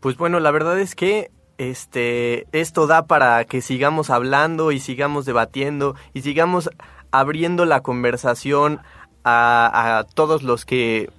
Pues 0.00 0.16
bueno, 0.16 0.38
la 0.38 0.50
verdad 0.50 0.78
es 0.78 0.94
que 0.94 1.30
este, 1.58 2.46
esto 2.52 2.86
da 2.86 3.06
para 3.06 3.44
que 3.44 3.60
sigamos 3.60 4.10
hablando 4.10 4.72
y 4.72 4.80
sigamos 4.80 5.24
debatiendo 5.24 5.94
y 6.12 6.22
sigamos 6.22 6.70
abriendo 7.10 7.64
la 7.64 7.80
conversación 7.80 8.80
a, 9.24 10.04
todos 10.14 10.42
los 10.42 10.64
que 10.64 11.10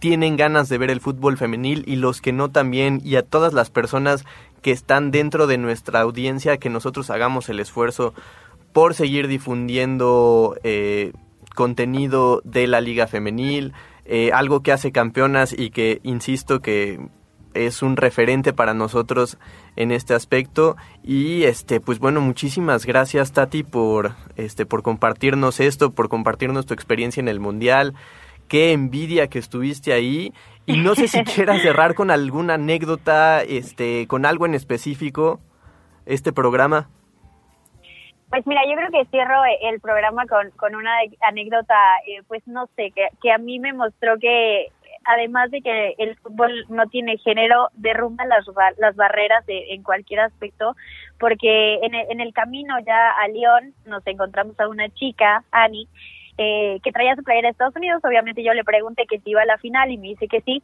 tienen 0.00 0.36
ganas 0.36 0.68
de 0.68 0.78
ver 0.78 0.90
el 0.90 1.00
fútbol 1.00 1.36
femenil 1.36 1.84
y 1.86 1.96
los 1.96 2.20
que 2.20 2.32
no 2.32 2.50
también 2.50 3.00
y 3.04 3.16
a 3.16 3.22
todas 3.22 3.52
las 3.52 3.70
personas 3.70 4.24
que 4.62 4.70
están 4.72 5.10
dentro 5.10 5.46
de 5.46 5.58
nuestra 5.58 6.00
audiencia 6.00 6.58
que 6.58 6.70
nosotros 6.70 7.10
hagamos 7.10 7.48
el 7.48 7.60
esfuerzo 7.60 8.14
por 8.72 8.94
seguir 8.94 9.28
difundiendo 9.28 10.56
eh, 10.62 11.12
contenido 11.54 12.40
de 12.44 12.66
la 12.66 12.80
liga 12.80 13.06
femenil, 13.06 13.72
eh, 14.04 14.30
algo 14.32 14.62
que 14.62 14.72
hace 14.72 14.92
campeonas 14.92 15.52
y 15.56 15.70
que 15.70 16.00
insisto 16.02 16.60
que 16.60 17.00
es 17.54 17.82
un 17.82 17.96
referente 17.96 18.52
para 18.52 18.74
nosotros 18.74 19.38
en 19.76 19.90
este 19.90 20.14
aspecto. 20.14 20.76
Y 21.02 21.44
este 21.44 21.80
pues 21.80 21.98
bueno 21.98 22.20
muchísimas 22.20 22.86
gracias 22.86 23.32
Tati 23.32 23.62
por 23.62 24.12
este 24.36 24.66
por 24.66 24.82
compartirnos 24.82 25.60
esto 25.60 25.90
por 25.90 26.08
compartirnos 26.08 26.66
tu 26.66 26.74
experiencia 26.74 27.20
en 27.20 27.28
el 27.28 27.40
mundial. 27.40 27.94
Qué 28.48 28.72
envidia 28.72 29.28
que 29.28 29.38
estuviste 29.38 29.92
ahí. 29.92 30.32
Y 30.66 30.78
no 30.78 30.94
sé 30.94 31.08
si 31.08 31.22
quieras 31.24 31.62
cerrar 31.62 31.94
con 31.94 32.10
alguna 32.10 32.54
anécdota 32.54 33.42
este 33.42 34.06
con 34.06 34.26
algo 34.26 34.46
en 34.46 34.54
específico 34.54 35.40
este 36.06 36.32
programa. 36.32 36.88
Pues 38.30 38.46
mira, 38.46 38.60
yo 38.68 38.76
creo 38.76 38.90
que 38.90 39.08
cierro 39.10 39.40
el 39.62 39.80
programa 39.80 40.26
con, 40.26 40.50
con 40.50 40.74
una 40.74 40.92
anécdota, 41.26 41.74
eh, 42.06 42.22
pues 42.28 42.46
no 42.46 42.68
sé, 42.76 42.90
que, 42.94 43.08
que 43.22 43.32
a 43.32 43.38
mí 43.38 43.58
me 43.58 43.72
mostró 43.72 44.18
que 44.18 44.66
además 45.08 45.50
de 45.50 45.62
que 45.62 45.94
el 45.98 46.16
fútbol 46.16 46.66
no 46.68 46.86
tiene 46.86 47.16
género, 47.18 47.68
derrumba 47.72 48.26
las, 48.26 48.44
las 48.76 48.94
barreras 48.94 49.44
de, 49.46 49.72
en 49.72 49.82
cualquier 49.82 50.20
aspecto, 50.20 50.76
porque 51.18 51.76
en 51.82 51.94
el, 51.94 52.06
en 52.10 52.20
el 52.20 52.34
camino 52.34 52.74
ya 52.86 53.10
a 53.10 53.26
Lyon 53.28 53.72
nos 53.86 54.06
encontramos 54.06 54.60
a 54.60 54.68
una 54.68 54.90
chica, 54.90 55.44
Annie, 55.50 55.88
eh, 56.36 56.78
que 56.84 56.92
traía 56.92 57.16
su 57.16 57.24
playera 57.24 57.48
de 57.48 57.52
Estados 57.52 57.74
Unidos. 57.74 58.02
Obviamente 58.04 58.44
yo 58.44 58.52
le 58.52 58.64
pregunté 58.64 59.06
que 59.08 59.18
si 59.20 59.30
iba 59.30 59.42
a 59.42 59.46
la 59.46 59.58
final 59.58 59.90
y 59.90 59.96
me 59.96 60.08
dice 60.08 60.28
que 60.28 60.42
sí, 60.42 60.62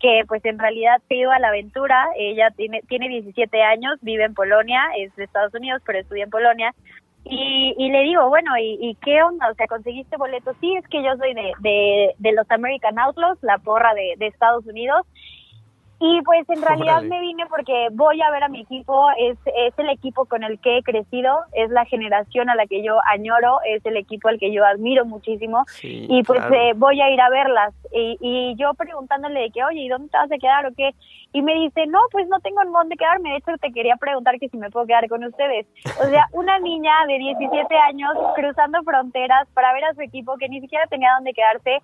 que 0.00 0.24
pues 0.26 0.44
en 0.44 0.58
realidad 0.58 1.00
se 1.08 1.14
iba 1.14 1.34
a 1.34 1.38
la 1.38 1.48
aventura. 1.48 2.08
Ella 2.18 2.50
tiene, 2.50 2.82
tiene 2.88 3.08
17 3.08 3.62
años, 3.62 3.96
vive 4.02 4.24
en 4.24 4.34
Polonia, 4.34 4.82
es 4.98 5.14
de 5.16 5.24
Estados 5.24 5.54
Unidos, 5.54 5.80
pero 5.86 6.00
estudia 6.00 6.24
en 6.24 6.30
Polonia 6.30 6.74
Y, 7.24 7.74
y 7.78 7.90
le 7.90 8.02
digo, 8.02 8.28
bueno, 8.28 8.56
¿y, 8.58 8.78
¿y 8.80 8.94
qué 8.96 9.22
onda? 9.22 9.50
O 9.50 9.54
sea, 9.54 9.66
¿conseguiste 9.66 10.16
boletos? 10.18 10.56
Sí, 10.60 10.74
es 10.76 10.86
que 10.88 11.02
yo 11.02 11.16
soy 11.16 11.34
de, 11.34 11.52
de, 11.60 12.14
de 12.18 12.32
los 12.32 12.50
American 12.50 12.98
Outlaws, 12.98 13.38
la 13.42 13.58
porra 13.58 13.94
de, 13.94 14.14
de 14.18 14.26
Estados 14.26 14.66
Unidos. 14.66 15.06
Y 16.06 16.20
pues 16.20 16.46
en 16.50 16.60
realidad 16.60 17.00
me 17.02 17.18
vine 17.18 17.46
porque 17.46 17.88
voy 17.92 18.20
a 18.20 18.30
ver 18.30 18.42
a 18.42 18.48
mi 18.48 18.60
equipo, 18.60 19.08
es, 19.18 19.38
es 19.56 19.72
el 19.78 19.88
equipo 19.88 20.26
con 20.26 20.42
el 20.42 20.58
que 20.60 20.76
he 20.76 20.82
crecido, 20.82 21.38
es 21.52 21.70
la 21.70 21.86
generación 21.86 22.50
a 22.50 22.54
la 22.54 22.66
que 22.66 22.82
yo 22.82 22.98
añoro, 23.10 23.60
es 23.66 23.84
el 23.86 23.96
equipo 23.96 24.28
al 24.28 24.38
que 24.38 24.52
yo 24.52 24.66
admiro 24.66 25.06
muchísimo 25.06 25.64
Sí, 25.66 26.06
y 26.06 26.22
pues 26.24 26.40
claro. 26.40 26.54
eh, 26.56 26.72
voy 26.76 27.00
a 27.00 27.08
ir 27.08 27.18
a 27.22 27.30
verlas. 27.30 27.72
Y, 27.90 28.18
y 28.20 28.54
yo 28.56 28.74
preguntándole 28.74 29.40
de 29.40 29.50
que, 29.50 29.64
oye, 29.64 29.80
¿y 29.80 29.88
dónde 29.88 30.10
te 30.10 30.18
vas 30.18 30.30
a 30.30 30.36
quedar 30.36 30.66
o 30.66 30.74
qué? 30.76 30.90
Y 31.32 31.40
me 31.40 31.54
dice, 31.54 31.86
no, 31.86 32.00
pues 32.12 32.28
no 32.28 32.38
tengo 32.40 32.60
en 32.60 32.70
dónde 32.70 32.96
quedarme, 32.96 33.30
de 33.30 33.36
hecho 33.38 33.52
te 33.58 33.72
quería 33.72 33.96
preguntar 33.96 34.38
que 34.38 34.50
si 34.50 34.58
me 34.58 34.70
puedo 34.70 34.86
quedar 34.86 35.08
con 35.08 35.24
ustedes. 35.24 35.66
O 36.02 36.04
sea, 36.04 36.26
una 36.32 36.58
niña 36.58 36.92
de 37.08 37.18
17 37.18 37.74
años 37.78 38.12
cruzando 38.34 38.82
fronteras 38.82 39.48
para 39.54 39.72
ver 39.72 39.84
a 39.86 39.94
su 39.94 40.02
equipo 40.02 40.36
que 40.36 40.50
ni 40.50 40.60
siquiera 40.60 40.86
tenía 40.86 41.14
dónde 41.14 41.32
quedarse, 41.32 41.80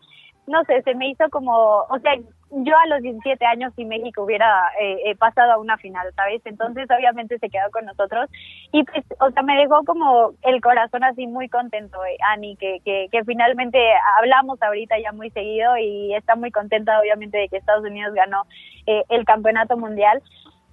no 0.50 0.64
sé, 0.64 0.82
se 0.82 0.94
me 0.94 1.08
hizo 1.08 1.28
como, 1.30 1.52
o 1.88 1.98
sea, 2.02 2.12
yo 2.50 2.76
a 2.76 2.86
los 2.88 3.02
17 3.02 3.46
años 3.46 3.72
si 3.76 3.84
México 3.84 4.24
hubiera 4.24 4.68
eh, 4.80 4.98
eh, 5.06 5.14
pasado 5.14 5.52
a 5.52 5.58
una 5.58 5.76
final, 5.78 6.12
¿sabes? 6.16 6.42
Entonces 6.44 6.88
obviamente 6.90 7.38
se 7.38 7.48
quedó 7.48 7.70
con 7.70 7.84
nosotros 7.86 8.28
y 8.72 8.82
pues, 8.82 9.04
o 9.20 9.30
sea, 9.30 9.42
me 9.44 9.56
dejó 9.56 9.84
como 9.84 10.32
el 10.42 10.60
corazón 10.60 11.04
así 11.04 11.28
muy 11.28 11.48
contento, 11.48 12.04
eh, 12.04 12.16
Ani, 12.32 12.56
que, 12.56 12.80
que, 12.84 13.06
que 13.12 13.24
finalmente 13.24 13.78
hablamos 14.18 14.60
ahorita 14.60 14.98
ya 14.98 15.12
muy 15.12 15.30
seguido 15.30 15.76
y 15.78 16.12
está 16.14 16.34
muy 16.34 16.50
contenta 16.50 16.98
obviamente 16.98 17.38
de 17.38 17.48
que 17.48 17.58
Estados 17.58 17.84
Unidos 17.84 18.12
ganó 18.14 18.42
eh, 18.86 19.04
el 19.08 19.24
campeonato 19.24 19.76
mundial 19.76 20.20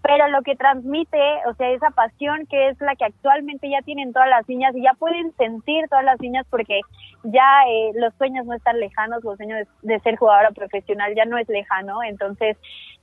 pero 0.08 0.30
lo 0.30 0.42
que 0.42 0.56
transmite, 0.56 1.20
o 1.48 1.54
sea, 1.56 1.70
esa 1.72 1.90
pasión 1.90 2.46
que 2.48 2.70
es 2.70 2.80
la 2.80 2.96
que 2.96 3.04
actualmente 3.04 3.70
ya 3.70 3.82
tienen 3.82 4.14
todas 4.14 4.30
las 4.30 4.48
niñas 4.48 4.74
y 4.74 4.82
ya 4.82 4.94
pueden 4.94 5.34
sentir 5.34 5.90
todas 5.90 6.06
las 6.06 6.18
niñas 6.22 6.46
porque 6.50 6.80
ya 7.24 7.44
eh, 7.68 7.92
los 7.96 8.14
sueños 8.14 8.46
no 8.46 8.54
están 8.54 8.80
lejanos, 8.80 9.22
los 9.26 9.36
sueños 9.36 9.68
de, 9.82 10.00
ser 10.00 10.16
jugadora 10.16 10.52
profesional 10.52 11.14
ya 11.14 11.26
no 11.26 11.38
es 11.38 11.50
lejano, 11.50 12.02
entonces 12.04 12.56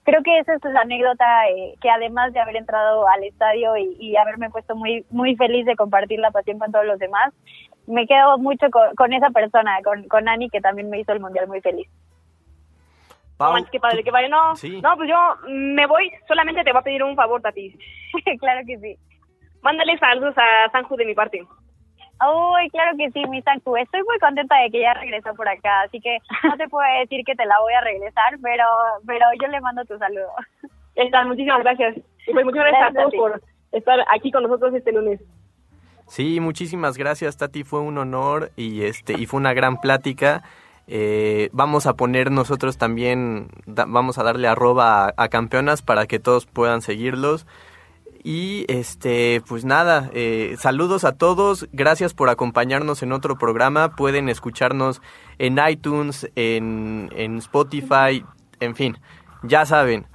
creo 0.04 0.22
que 0.22 0.38
esa 0.38 0.54
es 0.54 0.64
la 0.64 0.80
anécdota 0.80 1.26
eh, 1.50 1.74
que 1.82 1.90
además 1.90 2.32
de 2.32 2.40
haber 2.40 2.56
entrado 2.56 3.06
al 3.06 3.22
estadio 3.22 3.76
y, 3.76 3.98
y 4.00 4.16
haberme 4.16 4.48
puesto 4.48 4.74
muy 4.74 5.04
muy 5.10 5.36
feliz 5.36 5.66
de 5.66 5.76
compartir 5.76 6.20
la 6.20 6.30
pasión 6.30 6.58
con 6.58 6.72
todos 6.72 6.86
los 6.86 6.98
demás, 6.98 7.34
me 7.86 8.06
quedo 8.06 8.38
mucho 8.38 8.70
con, 8.70 8.94
con 8.94 9.12
esa 9.12 9.28
persona, 9.28 9.76
con, 9.84 10.08
con 10.08 10.26
Ani 10.26 10.48
que 10.48 10.62
también 10.62 10.88
me 10.88 11.00
hizo 11.00 11.12
el 11.12 11.20
mundial 11.20 11.48
muy 11.48 11.60
feliz. 11.60 11.86
No 13.34 13.38
Pau, 13.46 13.52
manches, 13.52 13.70
qué 13.70 13.80
padre, 13.80 14.04
qué 14.04 14.12
padre. 14.12 14.28
No, 14.28 14.54
Sí. 14.56 14.80
no, 14.80 14.96
pues 14.96 15.08
yo 15.08 15.16
me 15.48 15.86
voy, 15.86 16.10
solamente 16.28 16.62
te 16.62 16.70
voy 16.72 16.80
a 16.80 16.84
pedir 16.84 17.02
un 17.02 17.16
favor, 17.16 17.40
Tati. 17.42 17.76
claro 18.40 18.60
que 18.66 18.78
sí. 18.78 18.96
Mándale 19.62 19.98
saludos 19.98 20.34
a 20.38 20.70
Sanju 20.70 20.94
de 20.96 21.04
mi 21.06 21.14
parte. 21.14 21.40
Uy, 21.40 22.70
claro 22.70 22.96
que 22.96 23.10
sí, 23.10 23.24
mi 23.28 23.42
Sanku. 23.42 23.76
Estoy 23.76 24.02
muy 24.04 24.18
contenta 24.20 24.56
de 24.58 24.70
que 24.70 24.80
ya 24.80 24.94
regresó 24.94 25.34
por 25.34 25.48
acá, 25.48 25.82
así 25.82 26.00
que 26.00 26.18
no 26.44 26.56
te 26.56 26.68
puedo 26.68 26.86
decir 27.00 27.24
que 27.24 27.34
te 27.34 27.44
la 27.44 27.58
voy 27.60 27.72
a 27.74 27.80
regresar, 27.80 28.38
pero 28.40 28.64
pero 29.06 29.26
yo 29.42 29.48
le 29.48 29.60
mando 29.60 29.84
tu 29.84 29.98
saludo. 29.98 30.28
Está, 30.94 31.24
muchísimas 31.24 31.60
gracias. 31.64 31.96
Y 32.26 32.32
pues 32.32 32.44
muchas 32.44 32.62
gracias, 32.64 32.92
Gracias 32.92 32.96
a 32.96 33.00
a 33.00 33.02
todos 33.02 33.10
ti. 33.10 33.18
por 33.18 33.42
estar 33.72 33.98
aquí 34.14 34.30
con 34.30 34.44
nosotros 34.44 34.72
este 34.74 34.92
lunes. 34.92 35.20
Sí, 36.06 36.38
muchísimas 36.38 36.96
gracias, 36.96 37.36
Tati. 37.36 37.64
Fue 37.64 37.80
un 37.80 37.98
honor 37.98 38.50
y 38.56 38.84
este 38.84 39.14
y 39.14 39.26
fue 39.26 39.40
una 39.40 39.52
gran 39.54 39.80
plática. 39.80 40.44
Eh, 40.86 41.48
vamos 41.52 41.86
a 41.86 41.94
poner 41.94 42.30
nosotros 42.30 42.76
también, 42.76 43.48
vamos 43.66 44.18
a 44.18 44.22
darle 44.22 44.48
arroba 44.48 45.06
a, 45.06 45.14
a 45.16 45.28
campeonas 45.28 45.82
para 45.82 46.06
que 46.06 46.18
todos 46.18 46.46
puedan 46.46 46.82
seguirlos. 46.82 47.46
Y 48.26 48.64
este, 48.68 49.42
pues 49.46 49.66
nada, 49.66 50.10
eh, 50.14 50.56
saludos 50.58 51.04
a 51.04 51.12
todos, 51.12 51.68
gracias 51.72 52.14
por 52.14 52.30
acompañarnos 52.30 53.02
en 53.02 53.12
otro 53.12 53.36
programa. 53.36 53.96
Pueden 53.96 54.30
escucharnos 54.30 55.02
en 55.38 55.58
iTunes, 55.68 56.30
en, 56.34 57.10
en 57.14 57.36
Spotify, 57.36 58.24
en 58.60 58.76
fin, 58.76 58.96
ya 59.42 59.66
saben. 59.66 60.06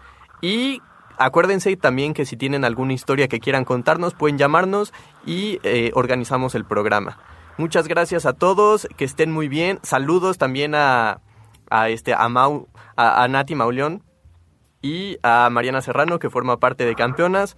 Y 0.42 0.82
acuérdense 1.20 1.76
también 1.78 2.16
que 2.16 2.26
si 2.26 2.36
tienen 2.36 2.66
alguna 2.66 2.94
historia 2.94 3.28
que 3.28 3.40
quieran 3.40 3.64
contarnos, 3.64 4.16
pueden 4.16 4.40
llamarnos 4.40 4.92
y 5.24 5.60
eh, 5.62 5.92
organizamos 5.94 6.56
el 6.56 6.66
programa. 6.66 7.20
Muchas 7.60 7.90
gracias 7.90 8.26
a 8.26 8.32
todos, 8.32 8.88
que 8.96 9.04
estén 9.04 9.34
muy 9.34 9.50
bien. 9.50 9.80
Saludos 9.84 10.38
también 10.38 10.76
a, 10.76 11.20
a 11.70 11.90
este 11.90 12.14
a 12.14 12.30
Mau, 12.30 12.70
a, 12.96 13.22
a 13.22 13.28
Nati 13.28 13.54
Mauleón 13.54 14.02
y 14.82 15.18
a 15.24 15.50
Mariana 15.50 15.82
Serrano, 15.82 16.20
que 16.20 16.30
forma 16.30 16.62
parte 16.62 16.86
de 16.86 16.96
Campeonas. 16.96 17.58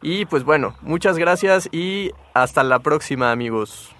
Y 0.00 0.24
pues 0.24 0.44
bueno, 0.44 0.74
muchas 0.80 1.18
gracias 1.18 1.68
y 1.70 2.12
hasta 2.32 2.64
la 2.64 2.78
próxima, 2.78 3.30
amigos. 3.30 3.94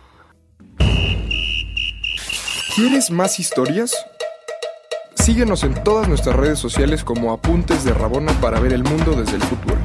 ¿Quieres 2.74 3.10
más 3.10 3.38
historias? 3.38 3.94
Síguenos 5.16 5.64
en 5.64 5.74
todas 5.84 6.08
nuestras 6.08 6.34
redes 6.34 6.60
sociales 6.60 7.04
como 7.04 7.30
Apuntes 7.30 7.84
de 7.84 7.92
Rabona 7.92 8.32
para 8.40 8.58
ver 8.58 8.72
el 8.72 8.84
mundo 8.84 9.12
desde 9.12 9.36
el 9.36 9.42
fútbol. 9.42 9.81